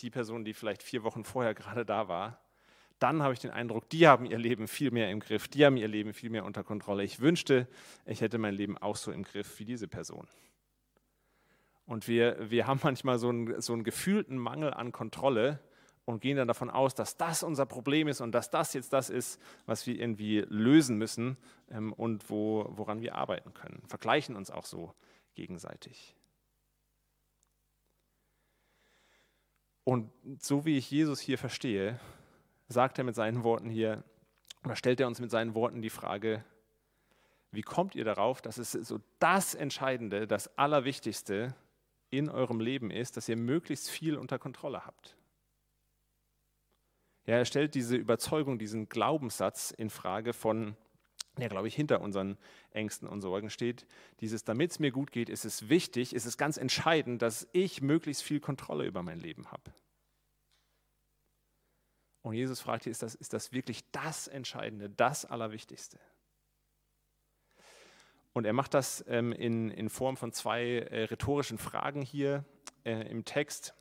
die 0.00 0.10
Person, 0.10 0.44
die 0.44 0.54
vielleicht 0.54 0.82
vier 0.82 1.02
Wochen 1.02 1.24
vorher 1.24 1.54
gerade 1.54 1.84
da 1.84 2.08
war, 2.08 2.40
dann 2.98 3.22
habe 3.22 3.34
ich 3.34 3.40
den 3.40 3.50
Eindruck, 3.50 3.90
die 3.90 4.08
haben 4.08 4.24
ihr 4.24 4.38
Leben 4.38 4.68
viel 4.68 4.90
mehr 4.90 5.10
im 5.10 5.20
Griff, 5.20 5.48
die 5.48 5.66
haben 5.66 5.76
ihr 5.76 5.88
Leben 5.88 6.14
viel 6.14 6.30
mehr 6.30 6.44
unter 6.44 6.64
Kontrolle. 6.64 7.04
Ich 7.04 7.20
wünschte, 7.20 7.68
ich 8.06 8.20
hätte 8.20 8.38
mein 8.38 8.54
Leben 8.54 8.78
auch 8.78 8.96
so 8.96 9.12
im 9.12 9.22
Griff 9.22 9.58
wie 9.58 9.64
diese 9.64 9.86
Person. 9.86 10.26
Und 11.84 12.08
wir, 12.08 12.50
wir 12.50 12.66
haben 12.66 12.80
manchmal 12.82 13.18
so 13.18 13.28
einen, 13.28 13.60
so 13.60 13.72
einen 13.72 13.84
gefühlten 13.84 14.38
Mangel 14.38 14.72
an 14.72 14.92
Kontrolle 14.92 15.60
und 16.04 16.20
gehen 16.20 16.36
dann 16.36 16.48
davon 16.48 16.70
aus, 16.70 16.94
dass 16.94 17.16
das 17.16 17.42
unser 17.42 17.66
Problem 17.66 18.08
ist 18.08 18.20
und 18.20 18.32
dass 18.32 18.50
das 18.50 18.72
jetzt 18.72 18.92
das 18.92 19.10
ist, 19.10 19.40
was 19.66 19.86
wir 19.86 19.98
irgendwie 19.98 20.44
lösen 20.48 20.96
müssen 20.96 21.36
ähm, 21.70 21.92
und 21.92 22.30
wo, 22.30 22.66
woran 22.70 23.02
wir 23.02 23.14
arbeiten 23.14 23.52
können. 23.52 23.82
Vergleichen 23.88 24.36
uns 24.36 24.50
auch 24.50 24.64
so 24.64 24.94
gegenseitig. 25.34 26.16
Und 29.86 30.10
so 30.40 30.64
wie 30.64 30.78
ich 30.78 30.90
Jesus 30.90 31.20
hier 31.20 31.38
verstehe, 31.38 32.00
sagt 32.66 32.98
er 32.98 33.04
mit 33.04 33.14
seinen 33.14 33.44
Worten 33.44 33.70
hier, 33.70 34.02
oder 34.64 34.74
stellt 34.74 34.98
er 34.98 35.06
uns 35.06 35.20
mit 35.20 35.30
seinen 35.30 35.54
Worten 35.54 35.80
die 35.80 35.90
Frage, 35.90 36.44
wie 37.52 37.62
kommt 37.62 37.94
ihr 37.94 38.04
darauf, 38.04 38.42
dass 38.42 38.58
es 38.58 38.72
so 38.72 38.98
das 39.20 39.54
Entscheidende, 39.54 40.26
das 40.26 40.58
Allerwichtigste 40.58 41.54
in 42.10 42.28
eurem 42.28 42.58
Leben 42.58 42.90
ist, 42.90 43.16
dass 43.16 43.28
ihr 43.28 43.36
möglichst 43.36 43.88
viel 43.88 44.16
unter 44.16 44.40
Kontrolle 44.40 44.84
habt? 44.84 45.16
Ja, 47.24 47.36
er 47.36 47.44
stellt 47.44 47.76
diese 47.76 47.94
Überzeugung, 47.94 48.58
diesen 48.58 48.88
Glaubenssatz 48.88 49.70
in 49.70 49.88
Frage 49.88 50.32
von, 50.32 50.76
der, 51.38 51.48
glaube 51.48 51.68
ich, 51.68 51.74
hinter 51.74 52.00
unseren 52.00 52.38
Ängsten 52.70 53.08
und 53.08 53.20
Sorgen 53.20 53.50
steht. 53.50 53.86
Dieses, 54.20 54.44
damit 54.44 54.70
es 54.70 54.78
mir 54.78 54.90
gut 54.90 55.12
geht, 55.12 55.28
ist 55.28 55.44
es 55.44 55.68
wichtig, 55.68 56.14
ist 56.14 56.24
es 56.24 56.38
ganz 56.38 56.56
entscheidend, 56.56 57.22
dass 57.22 57.48
ich 57.52 57.82
möglichst 57.82 58.22
viel 58.22 58.40
Kontrolle 58.40 58.86
über 58.86 59.02
mein 59.02 59.20
Leben 59.20 59.50
habe. 59.50 59.72
Und 62.22 62.34
Jesus 62.34 62.60
fragt 62.60 62.84
hier, 62.84 62.90
ist 62.90 63.02
das, 63.02 63.14
ist 63.14 63.32
das 63.32 63.52
wirklich 63.52 63.88
das 63.92 64.26
Entscheidende, 64.26 64.90
das 64.90 65.24
Allerwichtigste? 65.24 66.00
Und 68.32 68.44
er 68.44 68.52
macht 68.52 68.74
das 68.74 69.04
ähm, 69.08 69.32
in, 69.32 69.70
in 69.70 69.88
Form 69.88 70.16
von 70.16 70.32
zwei 70.32 70.64
äh, 70.64 71.04
rhetorischen 71.04 71.56
Fragen 71.56 72.02
hier 72.02 72.44
äh, 72.84 73.08
im 73.08 73.24
Text, 73.24 73.74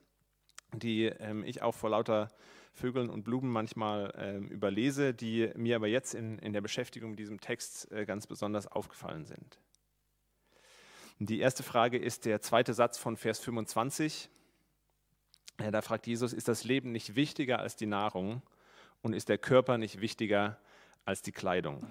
die 0.74 1.06
ähm, 1.06 1.44
ich 1.44 1.62
auch 1.62 1.74
vor 1.74 1.90
lauter 1.90 2.32
Vögeln 2.75 3.10
und 3.10 3.24
Blumen 3.24 3.50
manchmal 3.50 4.13
äh, 4.17 4.38
überlese, 4.53 5.13
die 5.13 5.50
mir 5.55 5.77
aber 5.77 5.88
jetzt 5.88 6.13
in, 6.13 6.38
in 6.39 6.51
der 6.51 6.62
Beschäftigung 6.62 7.12
mit 7.12 7.20
diesem 7.20 7.39
Text 7.39 7.91
äh, 7.91 8.05
ganz 8.05 8.27
besonders 8.27 8.67
aufgefallen 8.67 9.25
sind. 9.25 9.60
Die 11.20 11.39
erste 11.39 11.63
Frage 11.63 11.98
ist 11.98 12.25
der 12.25 12.41
zweite 12.41 12.74
Satz 12.74 12.98
von 12.98 13.15
Vers 13.15 13.39
25. 13.39 14.29
Äh, 15.58 15.72
da 15.72 15.82
fragt 15.82 16.05
Jesus, 16.05 16.34
ist 16.34 16.50
das 16.50 16.65
Leben 16.65 16.91
nicht 16.91 17.15
wichtiger 17.15 17.60
als 17.60 17.77
die 17.77 17.86
Nahrung 17.86 18.41
und 19.01 19.13
ist 19.13 19.29
der 19.29 19.38
Körper 19.38 19.77
nicht 19.77 20.01
wichtiger 20.01 20.60
als 21.05 21.22
die 21.22 21.32
Kleidung. 21.32 21.88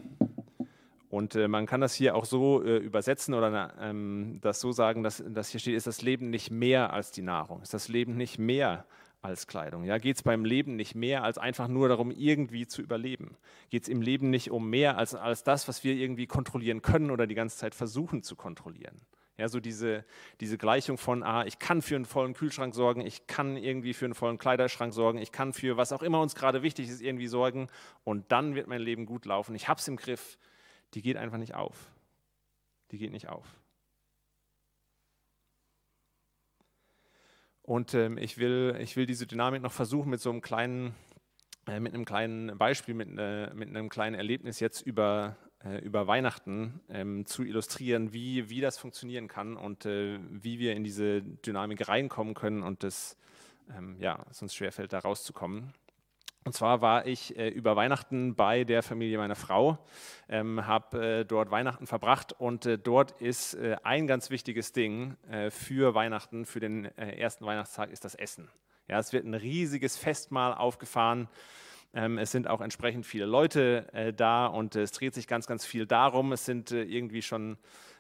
Und 1.08 1.34
äh, 1.34 1.48
man 1.48 1.64
kann 1.64 1.80
das 1.80 1.94
hier 1.94 2.14
auch 2.14 2.26
so 2.26 2.62
äh, 2.62 2.76
übersetzen 2.76 3.32
oder 3.32 3.72
ähm, 3.80 4.38
das 4.42 4.60
so 4.60 4.72
sagen, 4.72 5.02
dass, 5.02 5.24
dass 5.26 5.48
hier 5.48 5.60
steht, 5.60 5.76
ist 5.76 5.86
das 5.86 6.02
Leben 6.02 6.28
nicht 6.28 6.50
mehr 6.50 6.92
als 6.92 7.10
die 7.10 7.22
Nahrung, 7.22 7.62
ist 7.62 7.72
das 7.72 7.88
Leben 7.88 8.18
nicht 8.18 8.38
mehr 8.38 8.84
als 9.24 9.46
Kleidung. 9.46 9.84
Ja, 9.84 9.98
geht 9.98 10.16
es 10.16 10.22
beim 10.22 10.44
Leben 10.44 10.76
nicht 10.76 10.94
mehr 10.94 11.24
als 11.24 11.38
einfach 11.38 11.68
nur 11.68 11.88
darum, 11.88 12.10
irgendwie 12.10 12.66
zu 12.66 12.82
überleben? 12.82 13.36
Geht 13.70 13.84
es 13.84 13.88
im 13.88 14.02
Leben 14.02 14.30
nicht 14.30 14.50
um 14.50 14.68
mehr 14.68 14.98
als, 14.98 15.14
als 15.14 15.44
das, 15.44 15.66
was 15.68 15.84
wir 15.84 15.94
irgendwie 15.94 16.26
kontrollieren 16.26 16.82
können 16.82 17.10
oder 17.10 17.26
die 17.26 17.34
ganze 17.34 17.56
Zeit 17.56 17.74
versuchen 17.74 18.22
zu 18.22 18.36
kontrollieren? 18.36 19.00
Ja, 19.36 19.48
so 19.48 19.58
diese, 19.58 20.04
diese 20.40 20.58
Gleichung 20.58 20.96
von, 20.96 21.24
ah, 21.24 21.44
ich 21.44 21.58
kann 21.58 21.82
für 21.82 21.96
einen 21.96 22.04
vollen 22.04 22.34
Kühlschrank 22.34 22.72
sorgen, 22.72 23.00
ich 23.00 23.26
kann 23.26 23.56
irgendwie 23.56 23.92
für 23.92 24.04
einen 24.04 24.14
vollen 24.14 24.38
Kleiderschrank 24.38 24.92
sorgen, 24.92 25.18
ich 25.18 25.32
kann 25.32 25.52
für 25.52 25.76
was 25.76 25.92
auch 25.92 26.02
immer 26.02 26.20
uns 26.20 26.36
gerade 26.36 26.62
wichtig 26.62 26.88
ist 26.88 27.02
irgendwie 27.02 27.26
sorgen 27.26 27.68
und 28.04 28.30
dann 28.30 28.54
wird 28.54 28.68
mein 28.68 28.80
Leben 28.80 29.06
gut 29.06 29.24
laufen. 29.26 29.56
Ich 29.56 29.68
habe 29.68 29.80
es 29.80 29.88
im 29.88 29.96
Griff 29.96 30.38
die 30.94 31.02
geht 31.02 31.16
einfach 31.16 31.38
nicht 31.38 31.54
auf. 31.54 31.90
Die 32.90 32.98
geht 32.98 33.10
nicht 33.10 33.28
auf. 33.28 33.46
Und 37.64 37.94
ähm, 37.94 38.18
ich, 38.18 38.37
will, 38.37 38.76
ich 38.78 38.94
will 38.94 39.06
diese 39.06 39.26
Dynamik 39.26 39.62
noch 39.62 39.73
versuchen 39.73 40.11
mit 40.11 40.21
so 40.21 40.28
einem 40.28 40.42
kleinen, 40.42 40.94
äh, 41.66 41.80
mit 41.80 41.94
einem 41.94 42.04
kleinen 42.04 42.59
Beispiel, 42.59 42.94
mit, 42.94 43.09
äh, 43.18 43.54
mit 43.54 43.71
einem 43.71 43.88
kleinen 43.88 44.14
Erlebnis 44.14 44.61
jetzt 44.61 44.83
über, 44.83 45.38
äh, 45.64 45.78
über 45.78 46.06
Weihnachten 46.06 46.80
ähm, 46.90 47.25
zu 47.25 47.42
illustrieren, 47.42 48.12
wie, 48.12 48.50
wie 48.50 48.61
das 48.61 48.76
funktionieren 48.76 49.28
kann 49.28 49.56
und 49.56 49.87
äh, 49.87 50.18
wie 50.28 50.59
wir 50.59 50.75
in 50.75 50.85
diese 50.85 51.23
Dynamik 51.23 51.88
reinkommen 51.88 52.35
können 52.35 52.62
und 52.62 52.83
das, 52.83 53.16
ähm, 53.75 53.97
ja, 53.99 54.26
es 54.30 54.42
uns 54.42 54.54
schwerfällt, 54.54 54.92
da 54.92 54.99
rauszukommen. 54.99 55.73
Und 56.44 56.52
zwar 56.52 56.82
war 56.82 57.06
ich 57.06 57.36
äh, 57.38 57.48
über 57.48 57.74
Weihnachten 57.74 58.34
bei 58.34 58.64
der 58.64 58.82
Familie 58.82 59.16
meiner 59.16 59.34
Frau, 59.34 59.78
ähm, 60.28 60.66
habe 60.66 61.20
äh, 61.20 61.24
dort 61.24 61.50
Weihnachten 61.50 61.86
verbracht 61.86 62.34
und 62.38 62.66
äh, 62.66 62.78
dort 62.78 63.12
ist 63.12 63.54
äh, 63.54 63.76
ein 63.82 64.06
ganz 64.06 64.28
wichtiges 64.28 64.72
Ding 64.72 65.16
äh, 65.30 65.50
für 65.50 65.94
Weihnachten, 65.94 66.44
für 66.44 66.60
den 66.60 66.84
äh, 66.98 67.16
ersten 67.16 67.46
Weihnachtstag, 67.46 67.90
ist 67.90 68.04
das 68.04 68.14
Essen. 68.14 68.50
Ja, 68.88 68.98
es 68.98 69.14
wird 69.14 69.24
ein 69.24 69.32
riesiges 69.32 69.96
Festmahl 69.96 70.52
aufgefahren. 70.52 71.28
Ähm, 71.94 72.18
es 72.18 72.30
sind 72.30 72.46
auch 72.46 72.60
entsprechend 72.60 73.06
viele 73.06 73.24
Leute 73.24 74.12
da 74.14 74.46
und 74.46 74.76
es 74.76 74.92
dreht 74.92 75.14
sich 75.14 75.26
ganz, 75.26 75.46
ganz 75.46 75.64
viel 75.64 75.86
darum. 75.86 76.32
Es 76.32 76.44
sind 76.44 76.72
irgendwie 76.72 77.22
schon 77.22 77.56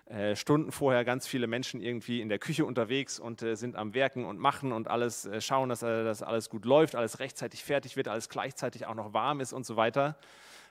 äh, 0.06 0.36
Stunden 0.36 0.70
vorher 0.70 1.04
ganz 1.04 1.26
viele 1.26 1.46
Menschen 1.46 1.80
irgendwie 1.80 2.20
in 2.20 2.28
der 2.28 2.38
Küche 2.38 2.66
unterwegs 2.66 3.18
und 3.18 3.42
äh, 3.42 3.56
sind 3.56 3.74
am 3.74 3.94
Werken 3.94 4.26
und 4.26 4.38
machen 4.38 4.72
und 4.72 4.88
alles 4.88 5.24
äh, 5.24 5.40
schauen, 5.40 5.70
dass, 5.70 5.82
äh, 5.82 6.04
dass 6.04 6.22
alles 6.22 6.50
gut 6.50 6.66
läuft, 6.66 6.94
alles 6.94 7.20
rechtzeitig 7.20 7.64
fertig 7.64 7.96
wird, 7.96 8.08
alles 8.08 8.28
gleichzeitig 8.28 8.86
auch 8.86 8.94
noch 8.94 9.14
warm 9.14 9.40
ist 9.40 9.54
und 9.54 9.64
so 9.64 9.76
weiter. 9.76 10.16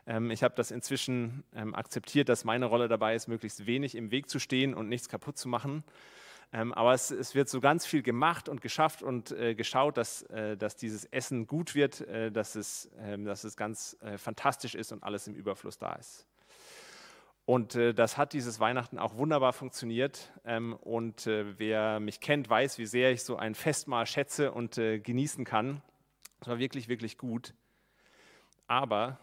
Ähm, 0.06 0.30
ich 0.30 0.44
habe 0.44 0.54
das 0.56 0.70
inzwischen 0.70 1.44
ähm, 1.56 1.74
akzeptiert, 1.74 2.30
dass 2.30 2.44
meine 2.44 2.66
Rolle 2.66 2.88
dabei 2.88 3.16
ist, 3.16 3.28
möglichst 3.28 3.66
wenig 3.66 3.96
im 3.96 4.12
Weg 4.12 4.30
zu 4.30 4.38
stehen 4.38 4.74
und 4.76 4.88
nichts 4.88 5.10
kaputt 5.10 5.38
zu 5.38 5.48
machen. 5.48 5.84
Ähm, 6.52 6.72
aber 6.72 6.94
es, 6.94 7.10
es, 7.10 7.34
wird 7.34 7.50
so 7.50 7.60
ganz 7.60 7.88
viel 7.88 8.04
gemacht 8.04 8.48
und 8.48 8.62
geschafft 8.62 9.02
und 9.02 9.32
äh, 9.32 9.56
geschaut, 9.56 9.98
dass, 9.98 10.22
äh, 10.24 10.56
dass, 10.56 10.76
dieses 10.76 11.06
Essen 11.06 11.48
gut 11.48 11.74
wird, 11.74 12.02
äh, 12.02 12.32
dass, 12.32 12.54
es, 12.54 12.92
ähm, 13.00 13.26
dass 13.26 13.44
es 13.44 13.58
ganz 13.58 13.98
äh, 14.02 14.20
fantastisch 14.20 14.76
ist 14.76 14.92
und 14.92 15.02
alles 15.02 15.28
im 15.28 15.34
Überfluss 15.34 15.80
da 15.80 15.94
ist. 15.94 16.28
Und 17.46 17.76
äh, 17.76 17.94
das 17.94 18.18
hat 18.18 18.34
dieses 18.34 18.60
Weihnachten 18.60 18.98
auch 18.98 19.16
wunderbar 19.16 19.52
funktioniert. 19.52 20.32
Ähm, 20.46 20.74
und 20.76 21.28
äh, 21.28 21.58
wer 21.60 22.00
mich 22.00 22.22
kennt, 22.22 22.50
weiß, 22.50 22.78
wie 22.78 22.86
sehr 22.86 23.12
ich 23.12 23.24
so 23.24 23.36
ein 23.36 23.54
Festmahl 23.54 24.06
schätze 24.06 24.52
und 24.52 24.78
äh, 24.78 25.00
genießen 25.00 25.44
kann. 25.44 25.82
Es 26.40 26.48
war 26.48 26.58
wirklich, 26.58 26.88
wirklich 26.88 27.18
gut. 27.18 27.54
Aber 28.68 29.20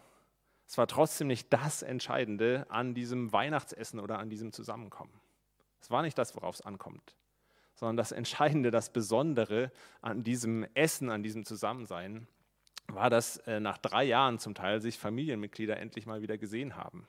es 0.67 0.77
war 0.77 0.87
trotzdem 0.87 1.27
nicht 1.27 1.51
das 1.51 1.81
Entscheidende 1.81 2.67
an 2.69 2.93
diesem 2.93 3.33
Weihnachtsessen 3.33 3.99
oder 3.99 4.19
an 4.19 4.29
diesem 4.29 4.51
Zusammenkommen. 4.51 5.13
Es 5.81 5.89
war 5.89 6.03
nicht 6.03 6.17
das, 6.17 6.35
worauf 6.35 6.55
es 6.55 6.61
ankommt, 6.61 7.15
sondern 7.73 7.97
das 7.97 8.11
Entscheidende, 8.11 8.69
das 8.69 8.93
Besondere 8.93 9.71
an 10.01 10.23
diesem 10.23 10.67
Essen, 10.75 11.09
an 11.09 11.23
diesem 11.23 11.43
Zusammensein, 11.43 12.27
war, 12.87 13.09
dass 13.09 13.37
äh, 13.37 13.59
nach 13.59 13.79
drei 13.79 14.03
Jahren 14.03 14.37
zum 14.37 14.53
Teil 14.53 14.79
sich 14.79 14.99
Familienmitglieder 14.99 15.77
endlich 15.77 16.05
mal 16.05 16.21
wieder 16.21 16.37
gesehen 16.37 16.75
haben 16.75 17.07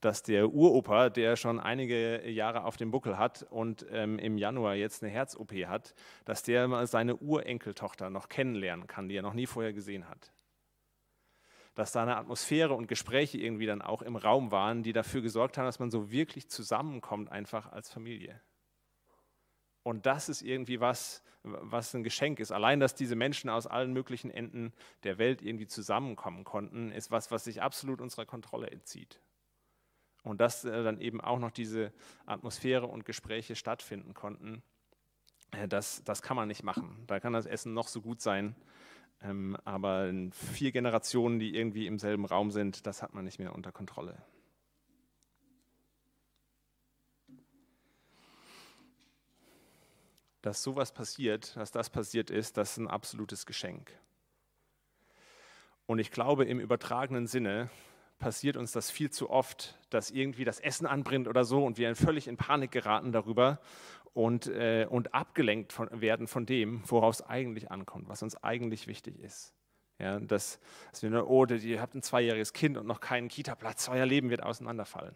dass 0.00 0.22
der 0.22 0.52
Uropa, 0.52 1.10
der 1.10 1.36
schon 1.36 1.58
einige 1.58 2.28
Jahre 2.28 2.64
auf 2.64 2.76
dem 2.76 2.90
Buckel 2.90 3.18
hat 3.18 3.42
und 3.50 3.86
ähm, 3.90 4.18
im 4.18 4.38
Januar 4.38 4.74
jetzt 4.74 5.02
eine 5.02 5.10
Herz-OP 5.10 5.52
hat, 5.66 5.94
dass 6.24 6.42
der 6.42 6.86
seine 6.86 7.16
Urenkeltochter 7.16 8.10
noch 8.10 8.28
kennenlernen 8.28 8.86
kann, 8.86 9.08
die 9.08 9.16
er 9.16 9.22
noch 9.22 9.34
nie 9.34 9.46
vorher 9.46 9.72
gesehen 9.72 10.08
hat. 10.08 10.32
Dass 11.74 11.92
da 11.92 12.02
eine 12.02 12.16
Atmosphäre 12.16 12.74
und 12.74 12.86
Gespräche 12.86 13.38
irgendwie 13.38 13.66
dann 13.66 13.82
auch 13.82 14.02
im 14.02 14.16
Raum 14.16 14.50
waren, 14.52 14.82
die 14.82 14.92
dafür 14.92 15.20
gesorgt 15.20 15.58
haben, 15.58 15.66
dass 15.66 15.78
man 15.78 15.90
so 15.90 16.10
wirklich 16.10 16.48
zusammenkommt, 16.48 17.30
einfach 17.30 17.72
als 17.72 17.90
Familie. 17.90 18.40
Und 19.82 20.06
das 20.06 20.28
ist 20.28 20.42
irgendwie 20.42 20.80
was, 20.80 21.22
was 21.42 21.94
ein 21.94 22.02
Geschenk 22.02 22.40
ist. 22.40 22.52
Allein, 22.52 22.78
dass 22.78 22.94
diese 22.94 23.16
Menschen 23.16 23.48
aus 23.48 23.66
allen 23.66 23.92
möglichen 23.92 24.30
Enden 24.30 24.72
der 25.02 25.18
Welt 25.18 25.40
irgendwie 25.40 25.66
zusammenkommen 25.66 26.44
konnten, 26.44 26.92
ist 26.92 27.10
was, 27.10 27.30
was 27.30 27.44
sich 27.44 27.62
absolut 27.62 28.00
unserer 28.00 28.26
Kontrolle 28.26 28.70
entzieht. 28.70 29.20
Und 30.28 30.42
dass 30.42 30.64
äh, 30.64 30.82
dann 30.82 31.00
eben 31.00 31.22
auch 31.22 31.38
noch 31.38 31.50
diese 31.50 31.90
Atmosphäre 32.26 32.86
und 32.86 33.06
Gespräche 33.06 33.56
stattfinden 33.56 34.12
konnten, 34.12 34.62
äh, 35.52 35.66
das, 35.66 36.04
das 36.04 36.20
kann 36.20 36.36
man 36.36 36.48
nicht 36.48 36.62
machen. 36.62 37.02
Da 37.06 37.18
kann 37.18 37.32
das 37.32 37.46
Essen 37.46 37.72
noch 37.72 37.88
so 37.88 38.02
gut 38.02 38.20
sein, 38.20 38.54
ähm, 39.22 39.56
aber 39.64 40.12
vier 40.32 40.70
Generationen, 40.70 41.38
die 41.38 41.56
irgendwie 41.56 41.86
im 41.86 41.98
selben 41.98 42.26
Raum 42.26 42.50
sind, 42.50 42.86
das 42.86 43.02
hat 43.02 43.14
man 43.14 43.24
nicht 43.24 43.38
mehr 43.38 43.54
unter 43.54 43.72
Kontrolle. 43.72 44.20
Dass 50.42 50.62
sowas 50.62 50.92
passiert, 50.92 51.56
dass 51.56 51.72
das 51.72 51.88
passiert 51.88 52.28
ist, 52.28 52.58
das 52.58 52.72
ist 52.72 52.76
ein 52.76 52.86
absolutes 52.86 53.46
Geschenk. 53.46 53.98
Und 55.86 55.98
ich 56.00 56.10
glaube 56.10 56.44
im 56.44 56.60
übertragenen 56.60 57.26
Sinne, 57.26 57.70
passiert 58.18 58.56
uns 58.56 58.72
das 58.72 58.90
viel 58.90 59.10
zu 59.10 59.30
oft, 59.30 59.78
dass 59.90 60.10
irgendwie 60.10 60.44
das 60.44 60.60
Essen 60.60 60.86
anbrennt 60.86 61.28
oder 61.28 61.44
so 61.44 61.64
und 61.64 61.78
wir 61.78 61.94
völlig 61.94 62.28
in 62.28 62.36
Panik 62.36 62.70
geraten 62.70 63.12
darüber 63.12 63.60
und, 64.14 64.48
äh, 64.48 64.86
und 64.88 65.14
abgelenkt 65.14 65.72
von, 65.72 65.88
werden 66.00 66.26
von 66.26 66.44
dem, 66.46 66.82
woraus 66.86 67.20
es 67.20 67.26
eigentlich 67.26 67.70
ankommt, 67.70 68.08
was 68.08 68.22
uns 68.22 68.42
eigentlich 68.42 68.86
wichtig 68.86 69.18
ist. 69.20 69.54
Ja, 70.00 70.20
dass, 70.20 70.60
dass 70.90 71.02
wir 71.02 71.10
nur, 71.10 71.28
oh, 71.28 71.44
ihr 71.46 71.80
habt 71.80 71.94
ein 71.94 72.02
zweijähriges 72.02 72.52
Kind 72.52 72.76
und 72.76 72.86
noch 72.86 73.00
keinen 73.00 73.28
Kita-Platz, 73.28 73.88
euer 73.88 74.06
Leben 74.06 74.30
wird 74.30 74.42
auseinanderfallen. 74.44 75.14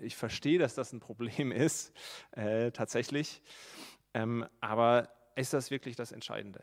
Ich 0.00 0.16
verstehe, 0.16 0.58
dass 0.58 0.74
das 0.74 0.92
ein 0.92 1.00
Problem 1.00 1.50
ist, 1.52 1.92
äh, 2.32 2.72
tatsächlich, 2.72 3.40
ähm, 4.12 4.46
aber 4.60 5.08
ist 5.34 5.54
das 5.54 5.70
wirklich 5.70 5.96
das 5.96 6.12
Entscheidende? 6.12 6.62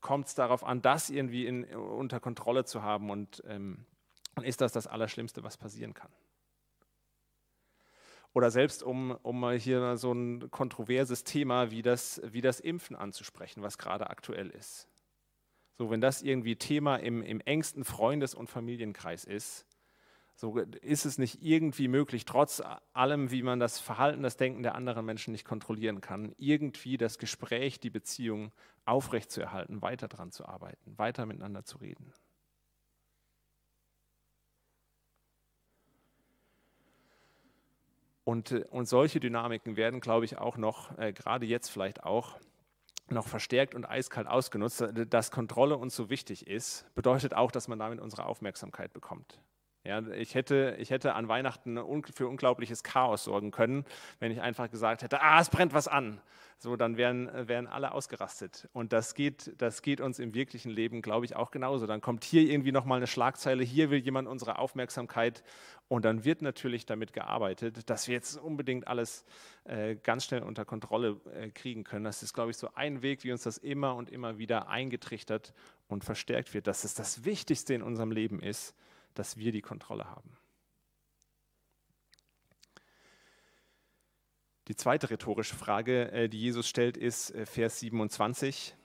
Kommt 0.00 0.26
es 0.26 0.34
darauf 0.34 0.64
an, 0.64 0.82
das 0.82 1.08
irgendwie 1.08 1.46
in, 1.46 1.64
unter 1.64 2.20
Kontrolle 2.20 2.64
zu 2.64 2.82
haben 2.82 3.10
und 3.10 3.42
ähm, 3.46 3.86
dann 4.40 4.48
ist 4.48 4.62
das 4.62 4.72
das 4.72 4.86
Allerschlimmste, 4.86 5.42
was 5.42 5.58
passieren 5.58 5.92
kann. 5.92 6.10
Oder 8.32 8.50
selbst 8.50 8.82
um, 8.82 9.10
um 9.22 9.38
mal 9.38 9.58
hier 9.58 9.96
so 9.98 10.12
ein 10.12 10.50
kontroverses 10.50 11.24
Thema 11.24 11.70
wie 11.70 11.82
das, 11.82 12.22
wie 12.24 12.40
das 12.40 12.58
Impfen 12.60 12.96
anzusprechen, 12.96 13.62
was 13.62 13.76
gerade 13.76 14.08
aktuell 14.08 14.48
ist. 14.48 14.88
So, 15.76 15.90
wenn 15.90 16.00
das 16.00 16.22
irgendwie 16.22 16.56
Thema 16.56 16.96
im, 16.96 17.22
im 17.22 17.40
engsten 17.40 17.84
Freundes- 17.84 18.34
und 18.34 18.48
Familienkreis 18.48 19.24
ist, 19.24 19.66
so 20.36 20.56
ist 20.56 21.04
es 21.04 21.18
nicht 21.18 21.42
irgendwie 21.42 21.88
möglich, 21.88 22.24
trotz 22.24 22.62
allem, 22.94 23.30
wie 23.30 23.42
man 23.42 23.60
das 23.60 23.78
Verhalten, 23.78 24.22
das 24.22 24.38
Denken 24.38 24.62
der 24.62 24.74
anderen 24.74 25.04
Menschen 25.04 25.32
nicht 25.32 25.44
kontrollieren 25.44 26.00
kann, 26.00 26.34
irgendwie 26.38 26.96
das 26.96 27.18
Gespräch, 27.18 27.78
die 27.78 27.90
Beziehung 27.90 28.52
aufrechtzuerhalten, 28.86 29.82
weiter 29.82 30.08
daran 30.08 30.30
zu 30.30 30.46
arbeiten, 30.46 30.96
weiter 30.96 31.26
miteinander 31.26 31.64
zu 31.64 31.76
reden. 31.78 32.10
Und, 38.30 38.52
äh, 38.52 38.64
und 38.70 38.86
solche 38.86 39.18
Dynamiken 39.18 39.76
werden, 39.76 40.00
glaube 40.00 40.24
ich, 40.24 40.38
auch 40.38 40.56
noch, 40.56 40.96
äh, 40.98 41.12
gerade 41.12 41.46
jetzt 41.46 41.68
vielleicht 41.68 42.04
auch, 42.04 42.38
noch 43.08 43.26
verstärkt 43.26 43.74
und 43.74 43.90
eiskalt 43.90 44.28
ausgenutzt. 44.28 44.84
Dass 45.10 45.32
Kontrolle 45.32 45.76
uns 45.76 45.96
so 45.96 46.10
wichtig 46.10 46.46
ist, 46.46 46.86
bedeutet 46.94 47.34
auch, 47.34 47.50
dass 47.50 47.66
man 47.66 47.80
damit 47.80 47.98
unsere 47.98 48.26
Aufmerksamkeit 48.26 48.92
bekommt. 48.92 49.40
Ja, 49.82 50.06
ich, 50.08 50.34
hätte, 50.34 50.76
ich 50.78 50.90
hätte 50.90 51.14
an 51.14 51.28
Weihnachten 51.28 51.78
für 52.14 52.28
unglaubliches 52.28 52.82
Chaos 52.82 53.24
sorgen 53.24 53.50
können, 53.50 53.86
wenn 54.18 54.30
ich 54.30 54.42
einfach 54.42 54.70
gesagt 54.70 55.02
hätte, 55.02 55.22
ah, 55.22 55.40
es 55.40 55.48
brennt 55.48 55.72
was 55.72 55.88
an. 55.88 56.20
So, 56.58 56.76
dann 56.76 56.98
wären, 56.98 57.48
wären 57.48 57.66
alle 57.66 57.92
ausgerastet. 57.92 58.68
Und 58.74 58.92
das 58.92 59.14
geht, 59.14 59.54
das 59.56 59.80
geht 59.80 60.02
uns 60.02 60.18
im 60.18 60.34
wirklichen 60.34 60.70
Leben, 60.70 61.00
glaube 61.00 61.24
ich, 61.24 61.34
auch 61.34 61.50
genauso. 61.50 61.86
Dann 61.86 62.02
kommt 62.02 62.24
hier 62.24 62.42
irgendwie 62.42 62.72
nochmal 62.72 62.98
eine 62.98 63.06
Schlagzeile, 63.06 63.64
hier 63.64 63.88
will 63.88 64.00
jemand 64.00 64.28
unsere 64.28 64.58
Aufmerksamkeit. 64.58 65.42
Und 65.88 66.04
dann 66.04 66.26
wird 66.26 66.42
natürlich 66.42 66.84
damit 66.84 67.14
gearbeitet, 67.14 67.88
dass 67.88 68.06
wir 68.06 68.14
jetzt 68.14 68.36
unbedingt 68.36 68.86
alles 68.86 69.24
äh, 69.64 69.96
ganz 69.96 70.26
schnell 70.26 70.42
unter 70.42 70.66
Kontrolle 70.66 71.18
äh, 71.32 71.48
kriegen 71.48 71.84
können. 71.84 72.04
Das 72.04 72.22
ist, 72.22 72.34
glaube 72.34 72.50
ich, 72.50 72.58
so 72.58 72.68
ein 72.74 73.00
Weg, 73.00 73.24
wie 73.24 73.32
uns 73.32 73.44
das 73.44 73.56
immer 73.56 73.94
und 73.94 74.10
immer 74.10 74.36
wieder 74.36 74.68
eingetrichtert 74.68 75.54
und 75.88 76.04
verstärkt 76.04 76.52
wird, 76.52 76.66
dass 76.66 76.84
es 76.84 76.92
das 76.92 77.24
Wichtigste 77.24 77.72
in 77.72 77.82
unserem 77.82 78.12
Leben 78.12 78.42
ist, 78.42 78.74
dass 79.14 79.36
wir 79.36 79.52
die 79.52 79.62
Kontrolle 79.62 80.06
haben. 80.06 80.36
Die 84.68 84.76
zweite 84.76 85.10
rhetorische 85.10 85.56
Frage, 85.56 86.12
äh, 86.12 86.28
die 86.28 86.40
Jesus 86.40 86.68
stellt, 86.68 86.96
ist 86.96 87.34
äh, 87.34 87.44
Vers 87.44 87.80
27. 87.80 88.76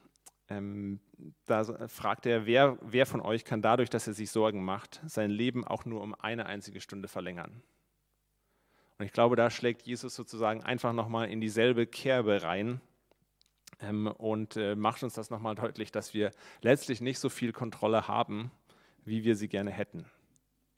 Ähm, 0.49 0.99
da 1.45 1.63
fragt 1.88 2.25
er, 2.25 2.45
wer, 2.45 2.77
wer 2.81 3.05
von 3.05 3.21
euch 3.21 3.45
kann 3.45 3.61
dadurch, 3.61 3.89
dass 3.89 4.07
er 4.07 4.13
sich 4.13 4.31
Sorgen 4.31 4.63
macht, 4.63 5.01
sein 5.05 5.29
Leben 5.29 5.63
auch 5.63 5.85
nur 5.85 6.01
um 6.01 6.15
eine 6.15 6.47
einzige 6.47 6.81
Stunde 6.81 7.07
verlängern? 7.07 7.61
Und 8.97 9.05
ich 9.05 9.11
glaube, 9.11 9.35
da 9.35 9.49
schlägt 9.49 9.83
Jesus 9.83 10.15
sozusagen 10.15 10.63
einfach 10.63 10.93
nochmal 10.93 11.29
in 11.29 11.41
dieselbe 11.41 11.85
Kerbe 11.85 12.43
rein 12.43 12.81
ähm, 13.81 14.07
und 14.07 14.55
äh, 14.57 14.75
macht 14.75 15.03
uns 15.03 15.13
das 15.13 15.29
nochmal 15.29 15.55
deutlich, 15.55 15.91
dass 15.91 16.13
wir 16.13 16.31
letztlich 16.61 17.01
nicht 17.01 17.19
so 17.19 17.29
viel 17.29 17.51
Kontrolle 17.51 18.07
haben, 18.07 18.51
wie 19.05 19.23
wir 19.23 19.35
sie 19.35 19.47
gerne 19.47 19.71
hätten. 19.71 20.05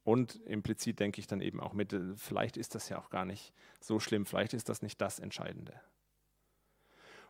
Und 0.03 0.35
implizit 0.45 0.99
denke 0.99 1.19
ich 1.19 1.27
dann 1.27 1.41
eben 1.41 1.59
auch 1.59 1.73
mit, 1.73 1.91
äh, 1.91 2.15
vielleicht 2.15 2.55
ist 2.55 2.75
das 2.75 2.87
ja 2.89 2.99
auch 2.99 3.09
gar 3.09 3.25
nicht 3.25 3.53
so 3.81 3.99
schlimm, 3.99 4.25
vielleicht 4.25 4.53
ist 4.53 4.69
das 4.69 4.81
nicht 4.81 5.01
das 5.01 5.19
Entscheidende. 5.19 5.73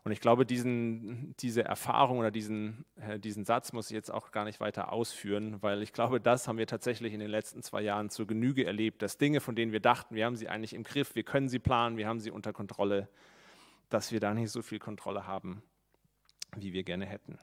Und 0.04 0.12
ich 0.12 0.22
glaube, 0.22 0.46
diesen, 0.46 1.36
diese 1.40 1.66
Erfahrung 1.66 2.20
oder 2.20 2.32
diesen, 2.32 2.86
äh, 2.96 3.20
diesen 3.20 3.46
Satz 3.46 3.74
muss 3.74 3.90
ich 3.90 3.96
jetzt 3.96 4.10
auch 4.10 4.32
gar 4.32 4.46
nicht 4.46 4.60
weiter 4.60 4.94
ausführen, 4.94 5.62
weil 5.62 5.82
ich 5.82 5.92
glaube, 5.92 6.22
das 6.22 6.48
haben 6.48 6.58
wir 6.58 6.68
tatsächlich 6.68 7.14
in 7.14 7.20
den 7.20 7.30
letzten 7.30 7.62
zwei 7.62 7.82
Jahren 7.82 8.10
zur 8.10 8.28
Genüge 8.28 8.66
erlebt, 8.66 9.02
dass 9.02 9.18
Dinge, 9.18 9.42
von 9.42 9.56
denen 9.56 9.72
wir 9.72 9.82
dachten, 9.82 10.16
wir 10.16 10.26
haben 10.26 10.36
sie 10.36 10.48
eigentlich 10.48 10.74
im 10.74 10.84
Griff, 10.84 11.16
wir 11.16 11.24
können 11.24 11.50
sie 11.50 11.60
planen, 11.60 11.98
wir 11.98 12.08
haben 12.08 12.20
sie 12.20 12.32
unter 12.32 12.54
Kontrolle, 12.54 13.10
dass 13.90 14.12
wir 14.12 14.20
da 14.20 14.34
nicht 14.34 14.52
so 14.52 14.62
viel 14.62 14.80
Kontrolle 14.80 15.28
haben, 15.28 15.62
wie 16.56 16.74
wir 16.74 16.84
gerne 16.84 17.06
hätten. 17.06 17.38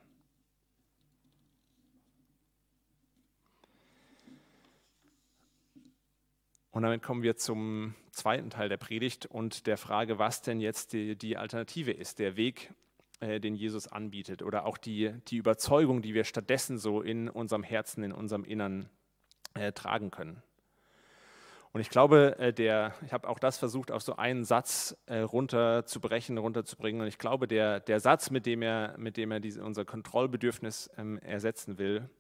Und 6.74 6.82
damit 6.82 7.02
kommen 7.02 7.22
wir 7.22 7.36
zum 7.36 7.94
zweiten 8.10 8.50
Teil 8.50 8.68
der 8.68 8.78
Predigt 8.78 9.26
und 9.26 9.68
der 9.68 9.76
Frage, 9.76 10.18
was 10.18 10.42
denn 10.42 10.58
jetzt 10.58 10.92
die, 10.92 11.14
die 11.14 11.36
Alternative 11.36 11.92
ist, 11.92 12.18
der 12.18 12.36
Weg, 12.36 12.72
äh, 13.20 13.38
den 13.38 13.54
Jesus 13.54 13.86
anbietet 13.86 14.42
oder 14.42 14.66
auch 14.66 14.76
die, 14.76 15.12
die 15.28 15.36
Überzeugung, 15.36 16.02
die 16.02 16.14
wir 16.14 16.24
stattdessen 16.24 16.76
so 16.78 17.00
in 17.00 17.28
unserem 17.28 17.62
Herzen, 17.62 18.02
in 18.02 18.10
unserem 18.10 18.42
Innern 18.42 18.88
äh, 19.54 19.70
tragen 19.70 20.10
können. 20.10 20.42
Und 21.70 21.80
ich 21.80 21.90
glaube, 21.90 22.36
äh, 22.40 22.52
der, 22.52 22.96
ich 23.06 23.12
habe 23.12 23.28
auch 23.28 23.38
das 23.38 23.56
versucht, 23.56 23.92
auf 23.92 24.02
so 24.02 24.16
einen 24.16 24.44
Satz 24.44 24.96
äh, 25.06 25.18
runterzubrechen, 25.18 26.38
runterzubringen. 26.38 27.02
Und 27.02 27.06
ich 27.06 27.18
glaube, 27.18 27.46
der, 27.46 27.78
der 27.78 28.00
Satz, 28.00 28.30
mit 28.30 28.46
dem 28.46 28.62
er, 28.62 28.96
mit 28.98 29.16
dem 29.16 29.30
er 29.30 29.38
diese, 29.38 29.62
unser 29.62 29.84
Kontrollbedürfnis 29.84 30.90
ähm, 30.98 31.18
ersetzen 31.18 31.78
will, 31.78 32.10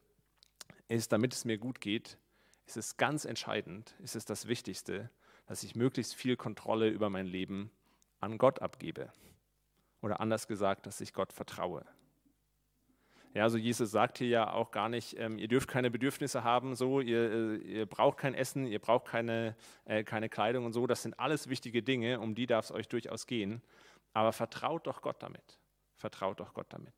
ist, 0.86 1.10
damit 1.10 1.34
es 1.34 1.44
mir 1.44 1.58
gut 1.58 1.80
geht, 1.80 2.18
ist 2.66 2.76
es 2.76 2.96
ganz 2.96 3.24
entscheidend, 3.24 3.94
ist 4.00 4.16
es 4.16 4.24
das 4.24 4.48
Wichtigste, 4.48 5.10
dass 5.46 5.62
ich 5.62 5.74
möglichst 5.74 6.14
viel 6.14 6.36
Kontrolle 6.36 6.88
über 6.88 7.10
mein 7.10 7.26
Leben 7.26 7.70
an 8.20 8.38
Gott 8.38 8.60
abgebe. 8.60 9.12
Oder 10.00 10.20
anders 10.20 10.48
gesagt, 10.48 10.86
dass 10.86 11.00
ich 11.00 11.12
Gott 11.12 11.32
vertraue. 11.32 11.84
Ja, 13.34 13.42
also 13.42 13.58
Jesus 13.58 13.90
sagt 13.90 14.18
hier 14.18 14.28
ja 14.28 14.52
auch 14.52 14.70
gar 14.70 14.88
nicht, 14.88 15.18
ähm, 15.18 15.38
ihr 15.38 15.48
dürft 15.48 15.68
keine 15.68 15.90
Bedürfnisse 15.90 16.44
haben, 16.44 16.76
so, 16.76 17.00
ihr, 17.00 17.32
äh, 17.32 17.56
ihr 17.56 17.86
braucht 17.86 18.16
kein 18.16 18.32
Essen, 18.32 18.66
ihr 18.66 18.78
braucht 18.78 19.06
keine, 19.06 19.56
äh, 19.86 20.04
keine 20.04 20.28
Kleidung 20.28 20.64
und 20.64 20.72
so. 20.72 20.86
Das 20.86 21.02
sind 21.02 21.18
alles 21.18 21.48
wichtige 21.48 21.82
Dinge, 21.82 22.20
um 22.20 22.36
die 22.36 22.46
darf 22.46 22.66
es 22.66 22.72
euch 22.72 22.88
durchaus 22.88 23.26
gehen. 23.26 23.60
Aber 24.12 24.32
vertraut 24.32 24.86
doch 24.86 25.02
Gott 25.02 25.20
damit. 25.20 25.58
Vertraut 25.96 26.38
doch 26.38 26.54
Gott 26.54 26.68
damit. 26.68 26.94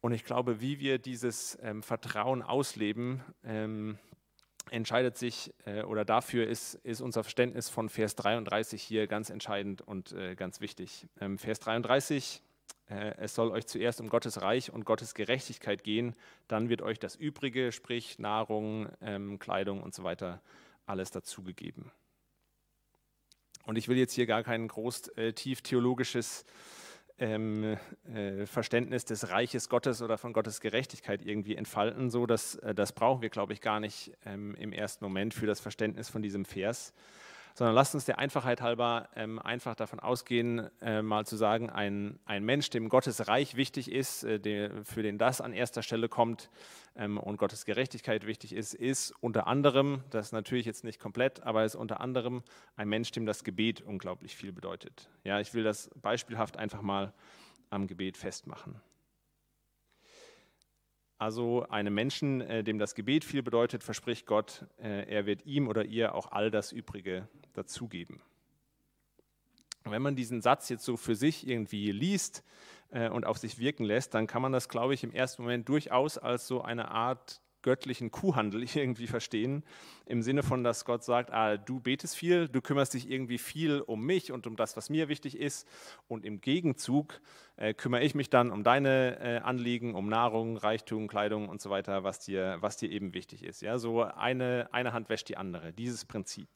Und 0.00 0.12
ich 0.12 0.24
glaube, 0.24 0.60
wie 0.60 0.78
wir 0.78 0.98
dieses 0.98 1.58
ähm, 1.60 1.82
Vertrauen 1.82 2.42
ausleben, 2.42 3.22
ähm, 3.42 3.98
entscheidet 4.70 5.16
sich 5.16 5.52
äh, 5.64 5.82
oder 5.82 6.04
dafür 6.04 6.46
ist, 6.46 6.74
ist 6.74 7.00
unser 7.00 7.24
Verständnis 7.24 7.68
von 7.68 7.88
Vers 7.88 8.14
33 8.16 8.82
hier 8.82 9.06
ganz 9.06 9.30
entscheidend 9.30 9.82
und 9.82 10.12
äh, 10.12 10.34
ganz 10.34 10.60
wichtig. 10.60 11.06
Ähm, 11.20 11.38
Vers 11.38 11.58
33, 11.60 12.42
äh, 12.88 13.14
es 13.18 13.34
soll 13.34 13.50
euch 13.50 13.66
zuerst 13.66 14.00
um 14.00 14.08
Gottes 14.08 14.40
Reich 14.40 14.72
und 14.72 14.84
Gottes 14.84 15.14
Gerechtigkeit 15.14 15.82
gehen, 15.82 16.14
dann 16.46 16.68
wird 16.68 16.82
euch 16.82 16.98
das 16.98 17.16
Übrige, 17.16 17.72
sprich 17.72 18.18
Nahrung, 18.18 18.88
ähm, 19.00 19.38
Kleidung 19.38 19.82
und 19.82 19.94
so 19.94 20.04
weiter, 20.04 20.42
alles 20.86 21.10
dazugegeben. 21.10 21.90
Und 23.64 23.76
ich 23.76 23.88
will 23.88 23.98
jetzt 23.98 24.14
hier 24.14 24.26
gar 24.26 24.42
kein 24.42 24.68
groß 24.68 25.08
äh, 25.08 25.32
tief 25.32 25.60
theologisches 25.60 26.44
ähm, 27.18 27.76
äh, 28.12 28.46
Verständnis 28.46 29.04
des 29.04 29.30
Reiches 29.30 29.68
Gottes 29.68 30.02
oder 30.02 30.18
von 30.18 30.32
Gottes 30.32 30.60
Gerechtigkeit 30.60 31.24
irgendwie 31.24 31.56
entfalten. 31.56 32.10
So, 32.10 32.26
dass, 32.26 32.56
äh, 32.56 32.74
das 32.74 32.92
brauchen 32.92 33.22
wir, 33.22 33.28
glaube 33.28 33.52
ich, 33.52 33.60
gar 33.60 33.80
nicht 33.80 34.12
ähm, 34.24 34.54
im 34.56 34.72
ersten 34.72 35.04
Moment 35.04 35.34
für 35.34 35.46
das 35.46 35.60
Verständnis 35.60 36.08
von 36.08 36.22
diesem 36.22 36.44
Vers 36.44 36.92
sondern 37.58 37.74
lasst 37.74 37.92
uns 37.96 38.04
der 38.04 38.20
Einfachheit 38.20 38.60
halber 38.60 39.08
ähm, 39.16 39.40
einfach 39.40 39.74
davon 39.74 39.98
ausgehen, 39.98 40.70
äh, 40.80 41.02
mal 41.02 41.26
zu 41.26 41.34
sagen, 41.34 41.70
ein, 41.70 42.20
ein 42.24 42.44
Mensch, 42.44 42.70
dem 42.70 42.88
Gottes 42.88 43.26
Reich 43.26 43.56
wichtig 43.56 43.90
ist, 43.90 44.22
äh, 44.22 44.38
der, 44.38 44.84
für 44.84 45.02
den 45.02 45.18
das 45.18 45.40
an 45.40 45.52
erster 45.52 45.82
Stelle 45.82 46.08
kommt 46.08 46.50
ähm, 46.94 47.18
und 47.18 47.36
Gottes 47.36 47.64
Gerechtigkeit 47.64 48.28
wichtig 48.28 48.52
ist, 48.52 48.74
ist 48.74 49.12
unter 49.20 49.48
anderem, 49.48 50.04
das 50.10 50.30
natürlich 50.30 50.66
jetzt 50.66 50.84
nicht 50.84 51.00
komplett, 51.00 51.42
aber 51.42 51.64
ist 51.64 51.74
unter 51.74 52.00
anderem 52.00 52.44
ein 52.76 52.88
Mensch, 52.88 53.10
dem 53.10 53.26
das 53.26 53.42
Gebet 53.42 53.80
unglaublich 53.80 54.36
viel 54.36 54.52
bedeutet. 54.52 55.10
Ja, 55.24 55.40
ich 55.40 55.52
will 55.52 55.64
das 55.64 55.90
beispielhaft 56.00 56.58
einfach 56.58 56.80
mal 56.80 57.12
am 57.70 57.88
Gebet 57.88 58.16
festmachen. 58.16 58.80
Also 61.18 61.66
einem 61.68 61.94
Menschen, 61.94 62.40
äh, 62.40 62.62
dem 62.62 62.78
das 62.78 62.94
Gebet 62.94 63.24
viel 63.24 63.42
bedeutet, 63.42 63.82
verspricht 63.82 64.24
Gott, 64.24 64.66
äh, 64.80 65.04
er 65.12 65.26
wird 65.26 65.44
ihm 65.46 65.66
oder 65.66 65.84
ihr 65.84 66.14
auch 66.14 66.30
all 66.30 66.52
das 66.52 66.70
Übrige 66.70 67.28
dazugeben. 67.54 68.22
Wenn 69.82 70.02
man 70.02 70.14
diesen 70.14 70.42
Satz 70.42 70.68
jetzt 70.68 70.84
so 70.84 70.96
für 70.96 71.16
sich 71.16 71.46
irgendwie 71.48 71.90
liest 71.90 72.44
äh, 72.90 73.08
und 73.08 73.26
auf 73.26 73.38
sich 73.38 73.58
wirken 73.58 73.84
lässt, 73.84 74.14
dann 74.14 74.28
kann 74.28 74.42
man 74.42 74.52
das, 74.52 74.68
glaube 74.68 74.94
ich, 74.94 75.02
im 75.02 75.12
ersten 75.12 75.42
Moment 75.42 75.68
durchaus 75.68 76.18
als 76.18 76.46
so 76.46 76.62
eine 76.62 76.90
Art 76.92 77.40
göttlichen 77.62 78.10
Kuhhandel 78.10 78.62
irgendwie 78.74 79.06
verstehen, 79.06 79.64
im 80.06 80.22
Sinne 80.22 80.42
von, 80.42 80.64
dass 80.64 80.84
Gott 80.84 81.04
sagt, 81.04 81.32
ah, 81.32 81.56
du 81.56 81.80
betest 81.80 82.16
viel, 82.16 82.48
du 82.48 82.60
kümmerst 82.60 82.94
dich 82.94 83.10
irgendwie 83.10 83.38
viel 83.38 83.80
um 83.80 84.04
mich 84.04 84.32
und 84.32 84.46
um 84.46 84.56
das, 84.56 84.76
was 84.76 84.90
mir 84.90 85.08
wichtig 85.08 85.38
ist 85.38 85.68
und 86.08 86.24
im 86.24 86.40
Gegenzug 86.40 87.20
äh, 87.56 87.74
kümmere 87.74 88.02
ich 88.02 88.14
mich 88.14 88.30
dann 88.30 88.50
um 88.50 88.62
deine 88.62 89.18
äh, 89.20 89.38
Anliegen, 89.38 89.94
um 89.94 90.08
Nahrung, 90.08 90.56
Reichtum, 90.56 91.08
Kleidung 91.08 91.48
und 91.48 91.60
so 91.60 91.70
weiter, 91.70 92.04
was 92.04 92.20
dir, 92.20 92.58
was 92.60 92.76
dir 92.76 92.90
eben 92.90 93.14
wichtig 93.14 93.44
ist. 93.44 93.62
Ja, 93.62 93.78
so 93.78 94.02
eine, 94.02 94.68
eine 94.72 94.92
Hand 94.92 95.08
wäscht 95.08 95.28
die 95.28 95.36
andere, 95.36 95.72
dieses 95.72 96.04
Prinzip. 96.04 96.48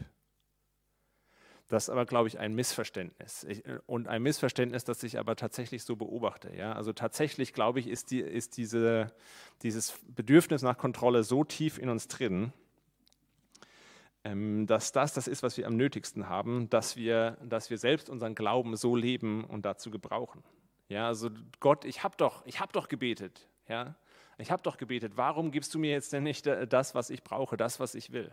Das 1.73 1.85
ist 1.85 1.89
aber, 1.89 2.05
glaube 2.05 2.29
ich, 2.29 2.39
ein 2.39 2.55
Missverständnis. 2.55 3.45
Ich, 3.45 3.65
und 3.87 4.07
ein 4.07 4.23
Missverständnis, 4.23 4.85
das 4.85 5.03
ich 5.05 5.19
aber 5.19 5.37
tatsächlich 5.37 5.85
so 5.85 5.97
beobachte. 5.97 6.55
Ja? 6.55 6.75
Also 6.75 6.93
tatsächlich, 6.93 7.55
glaube 7.55 7.81
ich, 7.81 7.89
ist, 7.89 8.11
die, 8.11 8.21
ist 8.21 8.59
diese, 8.59 9.11
dieses 9.63 9.99
Bedürfnis 10.07 10.61
nach 10.61 10.77
Kontrolle 10.77 11.25
so 11.25 11.45
tief 11.45 11.79
in 11.79 11.89
uns 11.89 12.09
drin, 12.09 12.53
ähm, 14.23 14.67
dass 14.67 14.93
das 14.93 15.15
das 15.15 15.27
ist, 15.27 15.43
was 15.43 15.57
wir 15.57 15.67
am 15.67 15.79
nötigsten 15.79 16.29
haben, 16.29 16.69
dass 16.69 16.97
wir, 16.97 17.39
dass 17.43 17.71
wir 17.71 17.79
selbst 17.79 18.11
unseren 18.11 18.35
Glauben 18.35 18.77
so 18.77 18.95
leben 18.95 19.43
und 19.43 19.65
dazu 19.65 19.91
gebrauchen. 19.91 20.45
Ja, 20.91 21.07
also 21.07 21.31
Gott, 21.59 21.87
ich 21.87 22.05
habe 22.05 22.19
doch, 22.19 22.45
ich 22.45 22.59
doch 22.73 22.89
gebetet. 22.89 23.49
Ja, 23.67 23.95
ich 24.37 24.51
habe 24.51 24.63
doch 24.63 24.77
gebetet. 24.77 25.15
Warum 25.17 25.51
gibst 25.51 25.73
du 25.73 25.79
mir 25.79 25.93
jetzt 25.93 26.13
denn 26.13 26.25
nicht 26.25 26.47
äh, 26.47 26.67
das, 26.67 26.95
was 26.95 27.09
ich 27.09 27.23
brauche, 27.25 27.57
das, 27.57 27.81
was 27.81 27.95
ich 27.95 28.13
will? 28.13 28.31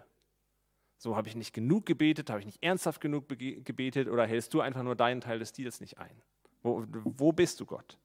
So 1.00 1.16
habe 1.16 1.30
ich 1.30 1.36
nicht 1.36 1.54
genug 1.54 1.86
gebetet, 1.86 2.30
habe 2.30 2.42
ich 2.42 2.46
nicht 2.46 2.62
ernsthaft 2.62 3.00
genug 3.00 3.30
gebetet 3.30 4.10
oder 4.10 4.28
hältst 4.28 4.54
du 4.54 4.60
einfach 4.60 4.84
nur 4.84 4.96
deinen 4.96 5.22
Teil 5.22 5.40
des 5.40 5.54
Deals 5.54 5.80
nicht 5.80 5.98
ein? 5.98 6.22
Wo, 6.62 6.84
wo 6.90 7.32
bist 7.32 7.62
du 7.62 7.66
Gott? 7.66 7.98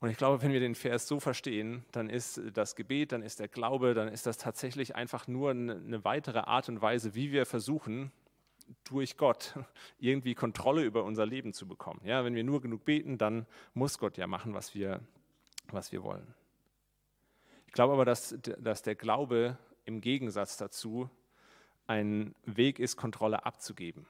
Und 0.00 0.08
ich 0.08 0.16
glaube, 0.16 0.40
wenn 0.40 0.50
wir 0.50 0.60
den 0.60 0.74
Vers 0.74 1.06
so 1.06 1.20
verstehen, 1.20 1.84
dann 1.92 2.08
ist 2.08 2.40
das 2.54 2.74
Gebet, 2.74 3.12
dann 3.12 3.22
ist 3.22 3.38
der 3.38 3.48
Glaube, 3.48 3.92
dann 3.92 4.08
ist 4.08 4.24
das 4.24 4.38
tatsächlich 4.38 4.96
einfach 4.96 5.28
nur 5.28 5.50
eine 5.50 6.02
weitere 6.04 6.38
Art 6.38 6.70
und 6.70 6.80
Weise, 6.80 7.14
wie 7.14 7.32
wir 7.32 7.44
versuchen, 7.44 8.10
durch 8.84 9.18
Gott 9.18 9.58
irgendwie 9.98 10.34
Kontrolle 10.34 10.84
über 10.84 11.04
unser 11.04 11.26
Leben 11.26 11.52
zu 11.52 11.68
bekommen. 11.68 12.00
Ja, 12.04 12.24
wenn 12.24 12.34
wir 12.34 12.44
nur 12.44 12.62
genug 12.62 12.86
beten, 12.86 13.18
dann 13.18 13.44
muss 13.74 13.98
Gott 13.98 14.16
ja 14.16 14.26
machen, 14.26 14.54
was 14.54 14.74
wir, 14.74 15.00
was 15.70 15.92
wir 15.92 16.02
wollen. 16.02 16.34
Ich 17.70 17.74
glaube 17.74 17.92
aber, 17.92 18.04
dass, 18.04 18.36
dass 18.40 18.82
der 18.82 18.96
Glaube 18.96 19.56
im 19.84 20.00
Gegensatz 20.00 20.56
dazu 20.56 21.08
ein 21.86 22.34
Weg 22.44 22.80
ist, 22.80 22.96
Kontrolle 22.96 23.46
abzugeben. 23.46 24.06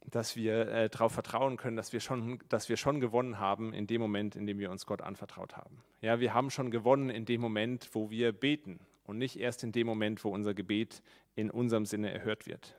Dass 0.00 0.34
wir 0.34 0.66
äh, 0.66 0.90
darauf 0.90 1.12
vertrauen 1.12 1.56
können, 1.56 1.76
dass 1.76 1.92
wir, 1.92 2.00
schon, 2.00 2.40
dass 2.48 2.68
wir 2.68 2.76
schon 2.76 2.98
gewonnen 2.98 3.38
haben 3.38 3.72
in 3.72 3.86
dem 3.86 4.00
Moment, 4.00 4.34
in 4.34 4.44
dem 4.44 4.58
wir 4.58 4.72
uns 4.72 4.86
Gott 4.86 5.02
anvertraut 5.02 5.56
haben. 5.56 5.84
Ja, 6.00 6.18
wir 6.18 6.34
haben 6.34 6.50
schon 6.50 6.72
gewonnen 6.72 7.08
in 7.08 7.24
dem 7.24 7.40
Moment, 7.40 7.88
wo 7.92 8.10
wir 8.10 8.32
beten 8.32 8.80
und 9.04 9.18
nicht 9.18 9.38
erst 9.38 9.62
in 9.62 9.70
dem 9.70 9.86
Moment, 9.86 10.24
wo 10.24 10.30
unser 10.30 10.52
Gebet 10.52 11.00
in 11.36 11.48
unserem 11.48 11.86
Sinne 11.86 12.10
erhört 12.10 12.48
wird. 12.48 12.74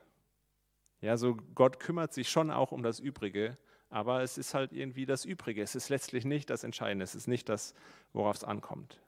Ja, 1.00 1.16
so 1.16 1.38
Gott 1.54 1.80
kümmert 1.80 2.12
sich 2.12 2.28
schon 2.28 2.50
auch 2.50 2.70
um 2.70 2.82
das 2.82 3.00
Übrige, 3.00 3.56
aber 3.90 4.22
es 4.22 4.38
ist 4.38 4.54
halt 4.54 4.72
irgendwie 4.72 5.06
das 5.06 5.24
Übrige. 5.24 5.62
Es 5.62 5.74
ist 5.74 5.88
letztlich 5.88 6.24
nicht 6.24 6.50
das 6.50 6.64
Entscheidende, 6.64 7.04
es 7.04 7.14
ist 7.14 7.28
nicht 7.28 7.48
das, 7.48 7.74
worauf 8.12 8.36
es 8.36 8.44
ankommt. 8.44 9.00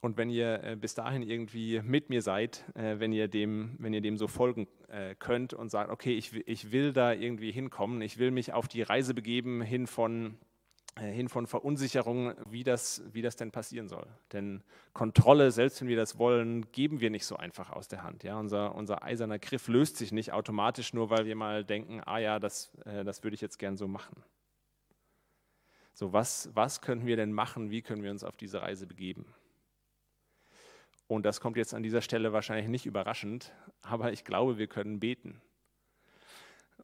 Und 0.00 0.16
wenn 0.16 0.30
ihr 0.30 0.62
äh, 0.62 0.76
bis 0.76 0.94
dahin 0.94 1.22
irgendwie 1.22 1.80
mit 1.82 2.08
mir 2.08 2.22
seid, 2.22 2.64
äh, 2.76 3.00
wenn, 3.00 3.12
ihr 3.12 3.26
dem, 3.26 3.74
wenn 3.78 3.92
ihr 3.92 4.00
dem 4.00 4.16
so 4.16 4.28
folgen 4.28 4.68
äh, 4.88 5.16
könnt 5.16 5.54
und 5.54 5.70
sagt, 5.70 5.90
okay, 5.90 6.16
ich, 6.16 6.34
ich 6.46 6.70
will 6.70 6.92
da 6.92 7.12
irgendwie 7.12 7.50
hinkommen, 7.50 8.00
ich 8.00 8.18
will 8.18 8.30
mich 8.30 8.52
auf 8.52 8.68
die 8.68 8.82
Reise 8.82 9.12
begeben 9.12 9.60
hin 9.60 9.88
von, 9.88 10.38
hin 10.98 11.28
von 11.28 11.46
Verunsicherung, 11.46 12.34
wie 12.48 12.64
das, 12.64 13.02
wie 13.12 13.22
das 13.22 13.36
denn 13.36 13.50
passieren 13.50 13.88
soll. 13.88 14.06
Denn 14.32 14.62
Kontrolle, 14.92 15.50
selbst 15.50 15.80
wenn 15.80 15.88
wir 15.88 15.96
das 15.96 16.18
wollen, 16.18 16.70
geben 16.72 17.00
wir 17.00 17.10
nicht 17.10 17.26
so 17.26 17.36
einfach 17.36 17.70
aus 17.70 17.88
der 17.88 18.02
Hand. 18.02 18.24
Ja? 18.24 18.38
Unser, 18.38 18.74
unser 18.74 19.02
eiserner 19.02 19.38
Griff 19.38 19.68
löst 19.68 19.96
sich 19.96 20.12
nicht 20.12 20.32
automatisch, 20.32 20.92
nur 20.92 21.10
weil 21.10 21.26
wir 21.26 21.36
mal 21.36 21.64
denken, 21.64 22.00
ah 22.04 22.18
ja, 22.18 22.38
das, 22.38 22.70
äh, 22.84 23.04
das 23.04 23.22
würde 23.22 23.34
ich 23.34 23.40
jetzt 23.40 23.58
gern 23.58 23.76
so 23.76 23.88
machen. 23.88 24.22
So, 25.94 26.12
was, 26.12 26.50
was 26.54 26.80
können 26.80 27.06
wir 27.06 27.16
denn 27.16 27.32
machen? 27.32 27.70
Wie 27.70 27.82
können 27.82 28.02
wir 28.02 28.10
uns 28.10 28.22
auf 28.22 28.36
diese 28.36 28.62
Reise 28.62 28.86
begeben? 28.86 29.26
Und 31.08 31.24
das 31.24 31.40
kommt 31.40 31.56
jetzt 31.56 31.74
an 31.74 31.82
dieser 31.82 32.02
Stelle 32.02 32.32
wahrscheinlich 32.32 32.68
nicht 32.68 32.86
überraschend, 32.86 33.52
aber 33.82 34.12
ich 34.12 34.24
glaube, 34.24 34.58
wir 34.58 34.66
können 34.66 35.00
beten. 35.00 35.40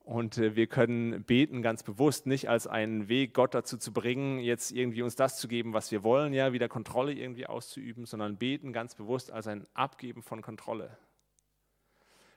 Und 0.04 0.36
äh, 0.36 0.54
wir 0.54 0.66
können 0.66 1.24
beten 1.24 1.62
ganz 1.62 1.82
bewusst, 1.82 2.26
nicht 2.26 2.50
als 2.50 2.66
einen 2.66 3.08
Weg, 3.08 3.32
Gott 3.32 3.54
dazu 3.54 3.78
zu 3.78 3.90
bringen, 3.90 4.38
jetzt 4.38 4.70
irgendwie 4.70 5.00
uns 5.00 5.16
das 5.16 5.38
zu 5.38 5.48
geben, 5.48 5.72
was 5.72 5.90
wir 5.90 6.02
wollen, 6.02 6.34
ja, 6.34 6.52
wieder 6.52 6.68
Kontrolle 6.68 7.14
irgendwie 7.14 7.46
auszuüben, 7.46 8.04
sondern 8.04 8.36
beten 8.36 8.74
ganz 8.74 8.94
bewusst 8.94 9.32
als 9.32 9.46
ein 9.46 9.66
Abgeben 9.72 10.22
von 10.22 10.42
Kontrolle. 10.42 10.98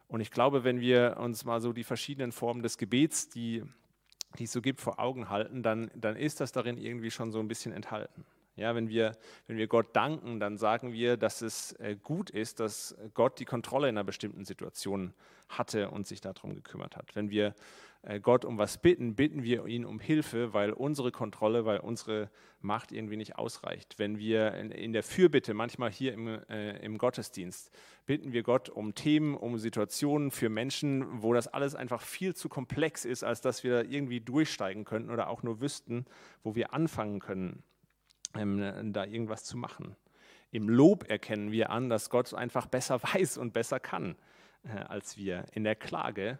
Und 0.08 0.21
ich 0.21 0.32
glaube, 0.32 0.63
wenn 0.63 0.80
wir 0.80 1.17
uns 1.19 1.43
mal 1.43 1.60
so 1.60 1.73
die 1.73 1.84
verschiedenen 1.84 2.32
Formen 2.32 2.63
des 2.63 2.77
Gebets, 2.77 3.27
die, 3.27 3.63
die 4.39 4.45
es 4.45 4.53
so 4.53 4.62
gibt, 4.62 4.80
vor 4.80 4.99
Augen 4.99 5.30
halten, 5.30 5.62
dann, 5.62 5.91
dann 5.93 6.15
ist 6.15 6.39
das 6.39 6.53
darin 6.53 6.77
irgendwie 6.77 7.12
schon 7.12 7.34
so 7.34 7.39
ein 7.39 7.49
bisschen 7.49 7.73
enthalten. 7.73 8.25
Ja, 8.58 8.74
wenn, 8.74 8.89
wir, 8.89 9.15
wenn 9.46 9.58
wir 9.58 9.67
Gott 9.67 9.96
danken, 9.96 10.39
dann 10.39 10.58
sagen 10.58 10.91
wir, 10.91 11.15
dass 11.15 11.43
es 11.43 11.74
äh, 11.74 11.96
gut 11.96 12.32
ist, 12.32 12.60
dass 12.60 12.98
Gott 13.13 13.39
die 13.39 13.46
Kontrolle 13.46 13.88
in 13.88 13.98
einer 13.98 14.04
bestimmten 14.04 14.46
Situation 14.46 15.13
hatte 15.48 15.91
und 15.91 16.08
sich 16.08 16.22
darum 16.22 16.56
gekümmert 16.56 16.98
hat. 16.98 17.15
Wenn 17.15 17.30
wir 17.30 17.54
äh, 18.02 18.20
Gott 18.20 18.46
um 18.46 18.58
was 18.58 18.80
bitten, 18.80 19.15
bitten 19.15 19.43
wir 19.43 19.67
ihn 19.67 19.86
um 19.86 20.00
Hilfe, 20.00 20.54
weil 20.54 20.72
unsere 20.72 21.12
Kontrolle, 21.12 21.65
weil 21.65 21.80
unsere 21.80 22.32
Macht 22.60 22.91
irgendwie 22.91 23.15
nicht 23.15 23.38
ausreicht. 23.38 24.00
Wenn 24.00 24.17
wir 24.17 24.56
in, 24.56 24.91
der 24.91 25.04
Fürbitte, 25.04 25.54
manchmal 25.54 25.91
hier 25.91 26.13
im, 26.13 26.28
äh, 26.50 26.78
im 26.80 26.98
Gottesdienst, 26.98 27.70
bitten 28.08 28.34
wir 28.34 28.41
Gott 28.41 28.70
um 28.70 28.96
Themen, 28.96 29.36
um 29.36 29.60
Situationen 29.60 30.32
für 30.32 30.50
Menschen, 30.50 31.22
wo 31.22 31.34
das 31.34 31.48
alles 31.48 31.76
einfach 31.76 32.02
viel 32.02 32.34
zu 32.34 32.50
komplex 32.50 33.06
ist, 33.06 33.24
als 33.24 33.41
dass 33.41 33.63
wir 33.63 33.89
irgendwie 33.89 34.20
durchsteigen 34.20 34.84
könnten 34.84 35.12
oder 35.12 35.30
auch 35.30 35.43
nur 35.43 35.62
wüssten, 35.62 36.06
wo 36.41 36.56
wir 36.56 36.74
anfangen 36.74 37.20
können 37.20 37.62
ähm, 38.36 38.94
da 38.94 39.06
irgendwas 39.06 39.44
zu 39.44 39.58
machen. 39.58 39.96
Im 40.52 40.70
Lob 40.70 41.10
erkennen 41.10 41.52
wir 41.52 41.70
an, 41.70 41.90
dass 41.90 42.10
Gott 42.10 42.34
einfach 42.34 42.68
besser 42.68 43.02
weiß 43.13 43.38
und 43.38 43.54
besser 43.54 43.80
kann 43.80 44.16
äh, 44.63 44.78
als 44.78 45.18
wir. 45.18 45.46
In 45.54 45.63
der 45.63 45.76
Klage, 45.76 46.40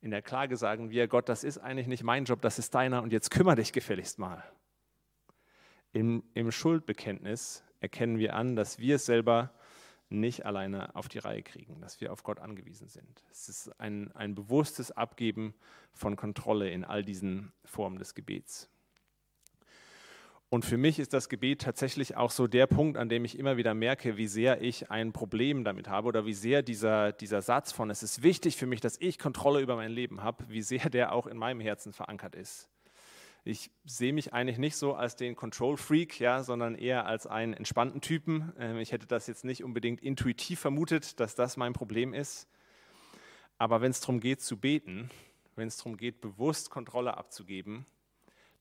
in 0.00 0.10
der 0.10 0.22
Klage 0.22 0.56
sagen 0.56 0.90
wir, 0.90 1.08
Gott, 1.08 1.28
das 1.28 1.44
ist 1.44 1.58
eigentlich 1.58 1.86
nicht 1.86 2.02
mein 2.02 2.24
Job, 2.24 2.40
das 2.42 2.58
ist 2.58 2.74
deiner 2.74 3.02
und 3.02 3.12
jetzt 3.12 3.30
kümmere 3.30 3.56
dich 3.56 3.72
gefälligst 3.72 4.18
mal. 4.18 4.42
Im, 5.92 6.24
Im 6.34 6.50
Schuldbekenntnis 6.50 7.64
erkennen 7.80 8.18
wir 8.18 8.34
an, 8.34 8.56
dass 8.56 8.78
wir 8.78 8.96
es 8.96 9.06
selber 9.06 9.52
nicht 10.08 10.44
alleine 10.44 10.94
auf 10.94 11.08
die 11.08 11.18
Reihe 11.18 11.42
kriegen, 11.42 11.80
dass 11.80 12.00
wir 12.00 12.12
auf 12.12 12.22
Gott 12.22 12.40
angewiesen 12.40 12.88
sind. 12.88 13.24
Es 13.30 13.48
ist 13.48 13.80
ein, 13.80 14.12
ein 14.12 14.34
bewusstes 14.34 14.90
Abgeben 14.92 15.54
von 15.92 16.16
Kontrolle 16.16 16.70
in 16.70 16.84
all 16.84 17.04
diesen 17.04 17.52
Formen 17.64 17.98
des 17.98 18.14
Gebets. 18.14 18.70
Und 20.54 20.64
für 20.64 20.76
mich 20.76 21.00
ist 21.00 21.12
das 21.12 21.28
Gebet 21.28 21.62
tatsächlich 21.62 22.16
auch 22.16 22.30
so 22.30 22.46
der 22.46 22.68
Punkt, 22.68 22.96
an 22.96 23.08
dem 23.08 23.24
ich 23.24 23.40
immer 23.40 23.56
wieder 23.56 23.74
merke, 23.74 24.16
wie 24.16 24.28
sehr 24.28 24.62
ich 24.62 24.88
ein 24.88 25.12
Problem 25.12 25.64
damit 25.64 25.88
habe 25.88 26.06
oder 26.06 26.26
wie 26.26 26.32
sehr 26.32 26.62
dieser, 26.62 27.10
dieser 27.10 27.42
Satz 27.42 27.72
von, 27.72 27.90
es 27.90 28.04
ist 28.04 28.22
wichtig 28.22 28.56
für 28.56 28.66
mich, 28.66 28.80
dass 28.80 28.96
ich 29.00 29.18
Kontrolle 29.18 29.60
über 29.60 29.74
mein 29.74 29.90
Leben 29.90 30.22
habe, 30.22 30.44
wie 30.48 30.62
sehr 30.62 30.88
der 30.90 31.10
auch 31.10 31.26
in 31.26 31.38
meinem 31.38 31.58
Herzen 31.58 31.92
verankert 31.92 32.36
ist. 32.36 32.68
Ich 33.42 33.72
sehe 33.84 34.12
mich 34.12 34.32
eigentlich 34.32 34.58
nicht 34.58 34.76
so 34.76 34.94
als 34.94 35.16
den 35.16 35.34
Control 35.34 35.76
Freak, 35.76 36.20
ja, 36.20 36.44
sondern 36.44 36.76
eher 36.76 37.04
als 37.04 37.26
einen 37.26 37.54
entspannten 37.54 38.00
Typen. 38.00 38.52
Ähm, 38.56 38.78
ich 38.78 38.92
hätte 38.92 39.08
das 39.08 39.26
jetzt 39.26 39.44
nicht 39.44 39.64
unbedingt 39.64 40.02
intuitiv 40.02 40.60
vermutet, 40.60 41.18
dass 41.18 41.34
das 41.34 41.56
mein 41.56 41.72
Problem 41.72 42.14
ist. 42.14 42.46
Aber 43.58 43.80
wenn 43.80 43.90
es 43.90 43.98
darum 43.98 44.20
geht 44.20 44.40
zu 44.40 44.56
beten, 44.56 45.10
wenn 45.56 45.66
es 45.66 45.78
darum 45.78 45.96
geht, 45.96 46.20
bewusst 46.20 46.70
Kontrolle 46.70 47.16
abzugeben, 47.16 47.86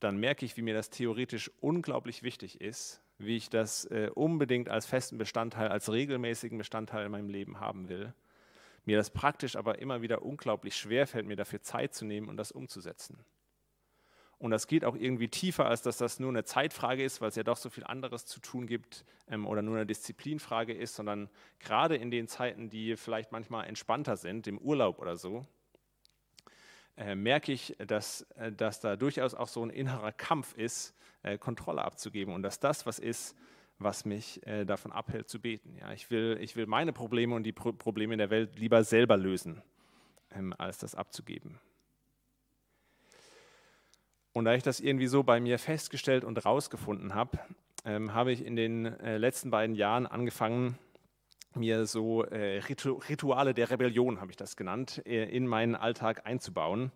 dann 0.03 0.17
merke 0.17 0.45
ich, 0.45 0.57
wie 0.57 0.61
mir 0.61 0.73
das 0.73 0.89
theoretisch 0.89 1.49
unglaublich 1.61 2.23
wichtig 2.23 2.59
ist, 2.61 3.01
wie 3.17 3.37
ich 3.37 3.49
das 3.49 3.85
äh, 3.85 4.09
unbedingt 4.13 4.69
als 4.69 4.85
festen 4.85 5.17
Bestandteil, 5.17 5.69
als 5.69 5.91
regelmäßigen 5.91 6.57
Bestandteil 6.57 7.05
in 7.05 7.11
meinem 7.11 7.29
Leben 7.29 7.59
haben 7.59 7.89
will. 7.89 8.13
Mir 8.85 8.97
das 8.97 9.11
praktisch 9.11 9.55
aber 9.55 9.79
immer 9.79 10.01
wieder 10.01 10.23
unglaublich 10.23 10.75
schwer 10.75 11.07
fällt, 11.07 11.25
mir 11.25 11.37
dafür 11.37 11.61
Zeit 11.61 11.93
zu 11.93 12.05
nehmen 12.05 12.27
und 12.27 12.35
das 12.35 12.51
umzusetzen. 12.51 13.23
Und 14.39 14.51
das 14.51 14.67
geht 14.67 14.83
auch 14.83 14.97
irgendwie 14.97 15.29
tiefer, 15.29 15.67
als 15.67 15.83
dass 15.83 15.97
das 15.97 16.19
nur 16.19 16.29
eine 16.29 16.43
Zeitfrage 16.43 17.01
ist, 17.01 17.21
weil 17.21 17.29
es 17.29 17.35
ja 17.35 17.43
doch 17.43 17.55
so 17.55 17.69
viel 17.69 17.85
anderes 17.85 18.25
zu 18.25 18.41
tun 18.41 18.67
gibt 18.67 19.05
ähm, 19.29 19.47
oder 19.47 19.61
nur 19.61 19.77
eine 19.77 19.85
Disziplinfrage 19.85 20.73
ist, 20.73 20.95
sondern 20.95 21.29
gerade 21.59 21.95
in 21.95 22.11
den 22.11 22.27
Zeiten, 22.27 22.69
die 22.69 22.97
vielleicht 22.97 23.31
manchmal 23.31 23.67
entspannter 23.67 24.17
sind, 24.17 24.47
im 24.47 24.57
Urlaub 24.57 24.99
oder 24.99 25.15
so, 25.15 25.47
äh, 26.97 27.15
merke 27.15 27.51
ich, 27.51 27.75
dass, 27.87 28.21
äh, 28.35 28.51
dass 28.51 28.79
da 28.79 28.95
durchaus 28.95 29.33
auch 29.33 29.47
so 29.47 29.65
ein 29.65 29.69
innerer 29.69 30.11
Kampf 30.11 30.53
ist, 30.55 30.93
äh, 31.23 31.37
Kontrolle 31.37 31.83
abzugeben 31.83 32.33
und 32.33 32.43
dass 32.43 32.59
das 32.59 32.85
was 32.85 32.99
ist, 32.99 33.35
was 33.79 34.05
mich 34.05 34.45
äh, 34.45 34.65
davon 34.65 34.91
abhält 34.91 35.29
zu 35.29 35.39
beten. 35.39 35.75
Ja, 35.79 35.91
ich, 35.93 36.11
will, 36.11 36.37
ich 36.39 36.55
will 36.55 36.67
meine 36.67 36.93
Probleme 36.93 37.35
und 37.35 37.43
die 37.43 37.51
Pro 37.51 37.73
Probleme 37.73 38.13
in 38.13 38.19
der 38.19 38.29
Welt 38.29 38.57
lieber 38.59 38.83
selber 38.83 39.17
lösen, 39.17 39.61
ähm, 40.31 40.53
als 40.57 40.77
das 40.77 40.95
abzugeben. 40.95 41.59
Und 44.31 44.45
da 44.45 44.55
ich 44.55 44.63
das 44.63 44.79
irgendwie 44.79 45.07
so 45.07 45.23
bei 45.23 45.39
mir 45.39 45.59
festgestellt 45.59 46.23
und 46.23 46.43
rausgefunden 46.43 47.13
habe, 47.13 47.39
ähm, 47.85 48.13
habe 48.13 48.31
ich 48.31 48.43
in 48.43 48.55
den 48.55 48.85
äh, 48.85 49.17
letzten 49.17 49.51
beiden 49.51 49.75
Jahren 49.75 50.07
angefangen, 50.07 50.77
mir 51.55 51.85
so 51.85 52.23
äh, 52.23 52.59
Rituale 52.59 53.53
der 53.53 53.69
Rebellion, 53.69 54.19
habe 54.19 54.31
ich 54.31 54.37
das 54.37 54.55
genannt, 54.55 55.01
äh, 55.05 55.25
in 55.25 55.47
meinen 55.47 55.75
Alltag 55.75 56.25
einzubauen, 56.25 56.91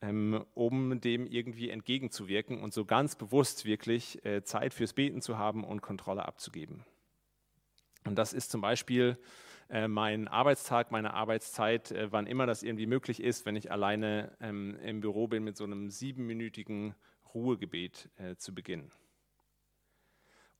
ähm, 0.00 0.44
um 0.54 1.00
dem 1.00 1.26
irgendwie 1.26 1.70
entgegenzuwirken 1.70 2.60
und 2.60 2.72
so 2.72 2.84
ganz 2.84 3.16
bewusst 3.16 3.64
wirklich 3.64 4.24
äh, 4.24 4.42
Zeit 4.42 4.74
fürs 4.74 4.92
Beten 4.92 5.20
zu 5.20 5.38
haben 5.38 5.64
und 5.64 5.80
Kontrolle 5.80 6.24
abzugeben. 6.24 6.84
Und 8.04 8.16
das 8.16 8.32
ist 8.32 8.50
zum 8.50 8.60
Beispiel 8.60 9.16
äh, 9.68 9.88
mein 9.88 10.28
Arbeitstag, 10.28 10.90
meine 10.90 11.14
Arbeitszeit, 11.14 11.92
äh, 11.92 12.12
wann 12.12 12.26
immer 12.26 12.46
das 12.46 12.62
irgendwie 12.62 12.86
möglich 12.86 13.22
ist, 13.22 13.46
wenn 13.46 13.56
ich 13.56 13.70
alleine 13.70 14.36
ähm, 14.40 14.76
im 14.82 15.00
Büro 15.00 15.28
bin, 15.28 15.44
mit 15.44 15.56
so 15.56 15.64
einem 15.64 15.90
siebenminütigen 15.90 16.94
Ruhegebet 17.32 18.10
äh, 18.16 18.36
zu 18.36 18.54
beginnen. 18.54 18.90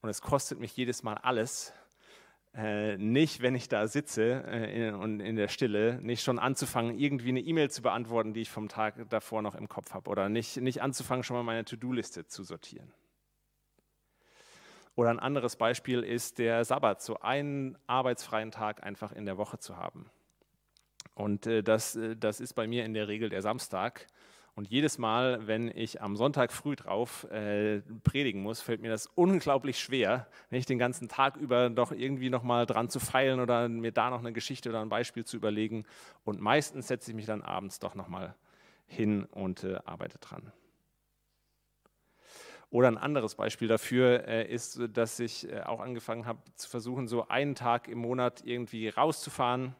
Und 0.00 0.08
es 0.08 0.22
kostet 0.22 0.58
mich 0.58 0.76
jedes 0.76 1.02
Mal 1.02 1.14
alles, 1.14 1.72
äh, 2.54 2.98
nicht, 2.98 3.40
wenn 3.40 3.54
ich 3.54 3.68
da 3.68 3.86
sitze 3.86 4.44
äh, 4.46 4.88
in, 4.88 4.94
und 4.94 5.20
in 5.20 5.36
der 5.36 5.48
Stille, 5.48 5.98
nicht 6.02 6.22
schon 6.22 6.38
anzufangen, 6.38 6.98
irgendwie 6.98 7.30
eine 7.30 7.40
E-Mail 7.40 7.70
zu 7.70 7.80
beantworten, 7.80 8.34
die 8.34 8.42
ich 8.42 8.50
vom 8.50 8.68
Tag 8.68 9.08
davor 9.08 9.40
noch 9.40 9.54
im 9.54 9.68
Kopf 9.68 9.94
habe. 9.94 10.10
Oder 10.10 10.28
nicht, 10.28 10.58
nicht 10.58 10.82
anzufangen, 10.82 11.22
schon 11.22 11.36
mal 11.36 11.42
meine 11.42 11.64
To-Do-Liste 11.64 12.26
zu 12.26 12.42
sortieren. 12.42 12.92
Oder 14.94 15.10
ein 15.10 15.18
anderes 15.18 15.56
Beispiel 15.56 16.02
ist 16.02 16.38
der 16.38 16.64
Sabbat, 16.66 17.00
so 17.00 17.20
einen 17.20 17.78
arbeitsfreien 17.86 18.50
Tag 18.50 18.82
einfach 18.82 19.12
in 19.12 19.24
der 19.24 19.38
Woche 19.38 19.58
zu 19.58 19.78
haben. 19.78 20.10
Und 21.14 21.46
äh, 21.46 21.62
das, 21.62 21.96
äh, 21.96 22.16
das 22.16 22.40
ist 22.40 22.52
bei 22.52 22.66
mir 22.66 22.84
in 22.84 22.92
der 22.92 23.08
Regel 23.08 23.30
der 23.30 23.40
Samstag. 23.40 24.06
Und 24.54 24.68
jedes 24.68 24.98
Mal, 24.98 25.46
wenn 25.46 25.68
ich 25.74 26.02
am 26.02 26.14
Sonntag 26.14 26.52
früh 26.52 26.76
drauf 26.76 27.24
äh, 27.30 27.80
predigen 28.04 28.42
muss, 28.42 28.60
fällt 28.60 28.82
mir 28.82 28.90
das 28.90 29.06
unglaublich 29.06 29.78
schwer, 29.80 30.26
nicht 30.50 30.68
den 30.68 30.78
ganzen 30.78 31.08
Tag 31.08 31.36
über 31.36 31.70
doch 31.70 31.90
irgendwie 31.90 32.28
nochmal 32.28 32.66
dran 32.66 32.90
zu 32.90 33.00
feilen 33.00 33.40
oder 33.40 33.68
mir 33.70 33.92
da 33.92 34.10
noch 34.10 34.18
eine 34.18 34.34
Geschichte 34.34 34.68
oder 34.68 34.82
ein 34.82 34.90
Beispiel 34.90 35.24
zu 35.24 35.38
überlegen. 35.38 35.86
Und 36.24 36.40
meistens 36.40 36.88
setze 36.88 37.10
ich 37.10 37.16
mich 37.16 37.24
dann 37.24 37.40
abends 37.40 37.78
doch 37.78 37.94
nochmal 37.94 38.34
hin 38.86 39.24
und 39.24 39.64
äh, 39.64 39.78
arbeite 39.86 40.18
dran. 40.18 40.52
Oder 42.68 42.88
ein 42.88 42.98
anderes 42.98 43.34
Beispiel 43.34 43.68
dafür 43.68 44.26
äh, 44.28 44.52
ist, 44.52 44.80
dass 44.92 45.18
ich 45.18 45.50
äh, 45.50 45.62
auch 45.62 45.80
angefangen 45.80 46.26
habe 46.26 46.40
zu 46.56 46.68
versuchen, 46.68 47.08
so 47.08 47.28
einen 47.28 47.54
Tag 47.54 47.88
im 47.88 47.98
Monat 47.98 48.42
irgendwie 48.44 48.88
rauszufahren 48.88 49.74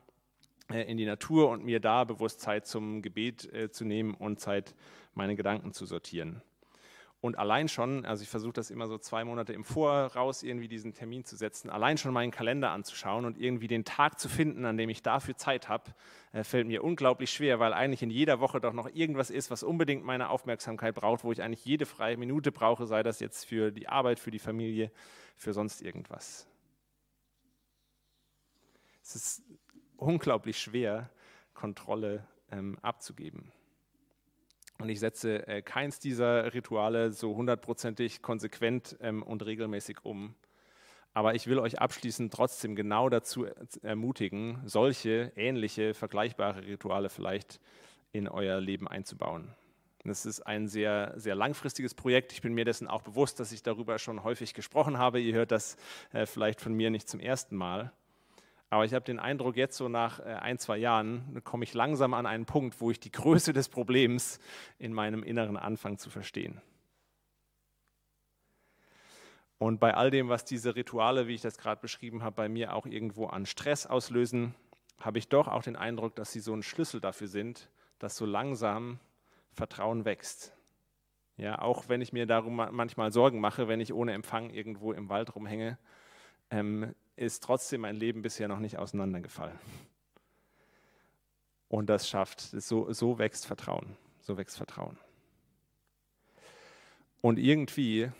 in 0.72 0.96
die 0.96 1.06
Natur 1.06 1.48
und 1.50 1.64
mir 1.64 1.80
da 1.80 2.04
bewusst 2.04 2.40
Zeit 2.40 2.66
zum 2.66 3.02
Gebet 3.02 3.52
äh, 3.52 3.70
zu 3.70 3.84
nehmen 3.84 4.14
und 4.14 4.40
Zeit, 4.40 4.74
meine 5.14 5.36
Gedanken 5.36 5.72
zu 5.72 5.86
sortieren. 5.86 6.42
Und 7.22 7.38
allein 7.38 7.68
schon, 7.68 8.04
also 8.04 8.24
ich 8.24 8.28
versuche 8.28 8.54
das 8.54 8.72
immer 8.72 8.88
so 8.88 8.98
zwei 8.98 9.24
Monate 9.24 9.52
im 9.52 9.62
Voraus 9.62 10.42
irgendwie 10.42 10.66
diesen 10.66 10.92
Termin 10.92 11.24
zu 11.24 11.36
setzen, 11.36 11.70
allein 11.70 11.96
schon 11.96 12.12
meinen 12.12 12.32
Kalender 12.32 12.70
anzuschauen 12.70 13.24
und 13.24 13.38
irgendwie 13.38 13.68
den 13.68 13.84
Tag 13.84 14.18
zu 14.18 14.28
finden, 14.28 14.64
an 14.64 14.76
dem 14.76 14.90
ich 14.90 15.04
dafür 15.04 15.36
Zeit 15.36 15.68
habe, 15.68 15.94
äh, 16.32 16.42
fällt 16.42 16.66
mir 16.66 16.82
unglaublich 16.82 17.30
schwer, 17.30 17.60
weil 17.60 17.74
eigentlich 17.74 18.02
in 18.02 18.10
jeder 18.10 18.40
Woche 18.40 18.60
doch 18.60 18.72
noch 18.72 18.88
irgendwas 18.92 19.30
ist, 19.30 19.52
was 19.52 19.62
unbedingt 19.62 20.04
meine 20.04 20.30
Aufmerksamkeit 20.30 20.96
braucht, 20.96 21.22
wo 21.22 21.30
ich 21.30 21.40
eigentlich 21.42 21.64
jede 21.64 21.86
freie 21.86 22.16
Minute 22.16 22.50
brauche, 22.50 22.86
sei 22.86 23.04
das 23.04 23.20
jetzt 23.20 23.44
für 23.44 23.70
die 23.70 23.88
Arbeit, 23.88 24.18
für 24.18 24.32
die 24.32 24.40
Familie, 24.40 24.90
für 25.36 25.52
sonst 25.52 25.80
irgendwas. 25.80 26.48
Es 29.04 29.14
ist 29.14 29.42
unglaublich 30.02 30.58
schwer, 30.58 31.10
Kontrolle 31.54 32.26
ähm, 32.50 32.78
abzugeben. 32.82 33.52
Und 34.78 34.88
ich 34.88 35.00
setze 35.00 35.46
äh, 35.46 35.62
keins 35.62 36.00
dieser 36.00 36.52
Rituale 36.54 37.12
so 37.12 37.36
hundertprozentig 37.36 38.20
konsequent 38.20 38.96
ähm, 39.00 39.22
und 39.22 39.44
regelmäßig 39.44 40.04
um. 40.04 40.34
Aber 41.14 41.34
ich 41.34 41.46
will 41.46 41.58
euch 41.58 41.78
abschließend 41.78 42.32
trotzdem 42.32 42.74
genau 42.74 43.08
dazu 43.08 43.46
ermutigen, 43.82 44.60
solche 44.64 45.30
ähnliche, 45.36 45.94
vergleichbare 45.94 46.66
Rituale 46.66 47.10
vielleicht 47.10 47.60
in 48.12 48.28
euer 48.28 48.60
Leben 48.60 48.88
einzubauen. 48.88 49.54
Das 50.04 50.26
ist 50.26 50.40
ein 50.40 50.66
sehr, 50.66 51.12
sehr 51.16 51.36
langfristiges 51.36 51.94
Projekt. 51.94 52.32
Ich 52.32 52.42
bin 52.42 52.54
mir 52.54 52.64
dessen 52.64 52.88
auch 52.88 53.02
bewusst, 53.02 53.38
dass 53.38 53.52
ich 53.52 53.62
darüber 53.62 54.00
schon 54.00 54.24
häufig 54.24 54.52
gesprochen 54.52 54.98
habe. 54.98 55.20
Ihr 55.20 55.34
hört 55.34 55.52
das 55.52 55.76
äh, 56.12 56.26
vielleicht 56.26 56.60
von 56.60 56.72
mir 56.74 56.90
nicht 56.90 57.08
zum 57.08 57.20
ersten 57.20 57.54
Mal. 57.54 57.92
Aber 58.72 58.86
ich 58.86 58.94
habe 58.94 59.04
den 59.04 59.18
Eindruck, 59.18 59.58
jetzt 59.58 59.76
so 59.76 59.90
nach 59.90 60.18
äh, 60.20 60.22
ein, 60.22 60.56
zwei 60.56 60.78
Jahren 60.78 61.42
komme 61.44 61.62
ich 61.62 61.74
langsam 61.74 62.14
an 62.14 62.24
einen 62.24 62.46
Punkt, 62.46 62.80
wo 62.80 62.90
ich 62.90 62.98
die 62.98 63.12
Größe 63.12 63.52
des 63.52 63.68
Problems 63.68 64.40
in 64.78 64.94
meinem 64.94 65.22
Inneren 65.22 65.58
anfange 65.58 65.98
zu 65.98 66.08
verstehen. 66.08 66.58
Und 69.58 69.78
bei 69.78 69.92
all 69.92 70.10
dem, 70.10 70.30
was 70.30 70.46
diese 70.46 70.74
Rituale, 70.74 71.28
wie 71.28 71.34
ich 71.34 71.42
das 71.42 71.58
gerade 71.58 71.82
beschrieben 71.82 72.22
habe, 72.22 72.36
bei 72.36 72.48
mir 72.48 72.74
auch 72.74 72.86
irgendwo 72.86 73.26
an 73.26 73.44
Stress 73.44 73.84
auslösen, 73.84 74.54
habe 74.98 75.18
ich 75.18 75.28
doch 75.28 75.48
auch 75.48 75.62
den 75.62 75.76
Eindruck, 75.76 76.16
dass 76.16 76.32
sie 76.32 76.40
so 76.40 76.54
ein 76.54 76.62
Schlüssel 76.62 77.02
dafür 77.02 77.28
sind, 77.28 77.68
dass 77.98 78.16
so 78.16 78.24
langsam 78.24 79.00
Vertrauen 79.50 80.06
wächst. 80.06 80.56
Ja, 81.36 81.60
auch 81.60 81.90
wenn 81.90 82.00
ich 82.00 82.14
mir 82.14 82.24
darum 82.24 82.56
manchmal 82.56 83.12
Sorgen 83.12 83.38
mache, 83.38 83.68
wenn 83.68 83.80
ich 83.80 83.92
ohne 83.92 84.14
Empfang 84.14 84.48
irgendwo 84.48 84.94
im 84.94 85.10
Wald 85.10 85.36
rumhänge, 85.36 85.76
ähm, 86.48 86.94
ist 87.22 87.42
trotzdem 87.42 87.82
mein 87.82 87.96
Leben 87.96 88.22
bisher 88.22 88.48
noch 88.48 88.58
nicht 88.58 88.78
auseinandergefallen. 88.78 89.58
Und 91.68 91.88
das 91.88 92.08
schafft, 92.08 92.40
so, 92.40 92.92
so 92.92 93.18
wächst 93.18 93.46
Vertrauen. 93.46 93.96
So 94.20 94.36
wächst 94.36 94.56
Vertrauen. 94.56 94.98
Und 97.20 97.38
irgendwie 97.38 98.10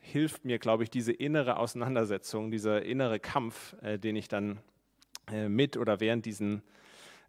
hilft 0.00 0.44
mir, 0.44 0.58
glaube 0.58 0.82
ich, 0.82 0.90
diese 0.90 1.12
innere 1.12 1.56
Auseinandersetzung, 1.56 2.50
dieser 2.50 2.82
innere 2.82 3.20
Kampf, 3.20 3.76
äh, 3.82 3.98
den 3.98 4.16
ich 4.16 4.28
dann 4.28 4.58
äh, 5.30 5.48
mit 5.48 5.76
oder 5.76 6.00
während 6.00 6.26
diesen 6.26 6.62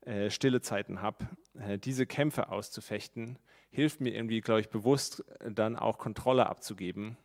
äh, 0.01 0.31
stille 0.31 0.61
Zeiten 0.61 1.01
habe, 1.01 1.29
äh, 1.59 1.77
diese 1.77 2.07
Kämpfe 2.07 2.49
auszufechten, 2.49 3.37
hilft 3.69 4.01
mir 4.01 4.13
irgendwie, 4.13 4.41
glaube 4.41 4.61
ich, 4.61 4.69
bewusst 4.69 5.23
äh, 5.39 5.51
dann 5.51 5.75
auch 5.75 5.99
Kontrolle 5.99 6.47
abzugeben 6.47 7.17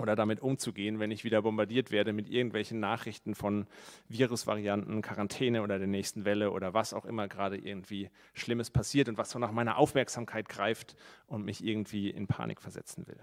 oder 0.00 0.16
damit 0.16 0.40
umzugehen, 0.40 0.98
wenn 0.98 1.10
ich 1.10 1.24
wieder 1.24 1.42
bombardiert 1.42 1.90
werde 1.90 2.12
mit 2.12 2.28
irgendwelchen 2.28 2.80
Nachrichten 2.80 3.34
von 3.34 3.66
Virusvarianten, 4.08 5.02
Quarantäne 5.02 5.62
oder 5.62 5.78
der 5.78 5.88
nächsten 5.88 6.24
Welle 6.24 6.50
oder 6.50 6.74
was 6.74 6.94
auch 6.94 7.04
immer 7.04 7.28
gerade 7.28 7.56
irgendwie 7.56 8.10
Schlimmes 8.34 8.70
passiert 8.70 9.08
und 9.08 9.18
was 9.18 9.30
so 9.30 9.38
nach 9.38 9.52
meiner 9.52 9.78
Aufmerksamkeit 9.78 10.48
greift 10.48 10.96
und 11.26 11.44
mich 11.44 11.64
irgendwie 11.64 12.10
in 12.10 12.26
Panik 12.26 12.60
versetzen 12.60 13.06
will. 13.06 13.18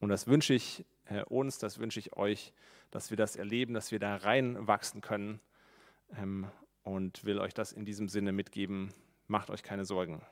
Und 0.00 0.08
das 0.08 0.26
wünsche 0.26 0.54
ich 0.54 0.84
uns, 1.28 1.58
das 1.58 1.78
wünsche 1.78 2.00
ich 2.00 2.16
euch, 2.16 2.52
dass 2.90 3.10
wir 3.10 3.16
das 3.16 3.36
erleben, 3.36 3.74
dass 3.74 3.92
wir 3.92 3.98
da 3.98 4.16
reinwachsen 4.16 5.00
können 5.00 5.40
ähm, 6.16 6.46
und 6.82 7.24
will 7.24 7.38
euch 7.38 7.54
das 7.54 7.72
in 7.72 7.84
diesem 7.84 8.08
Sinne 8.08 8.32
mitgeben. 8.32 8.92
Macht 9.26 9.50
euch 9.50 9.62
keine 9.62 9.84
Sorgen. 9.84 10.22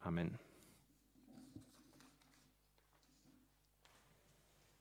Amen. 0.00 0.38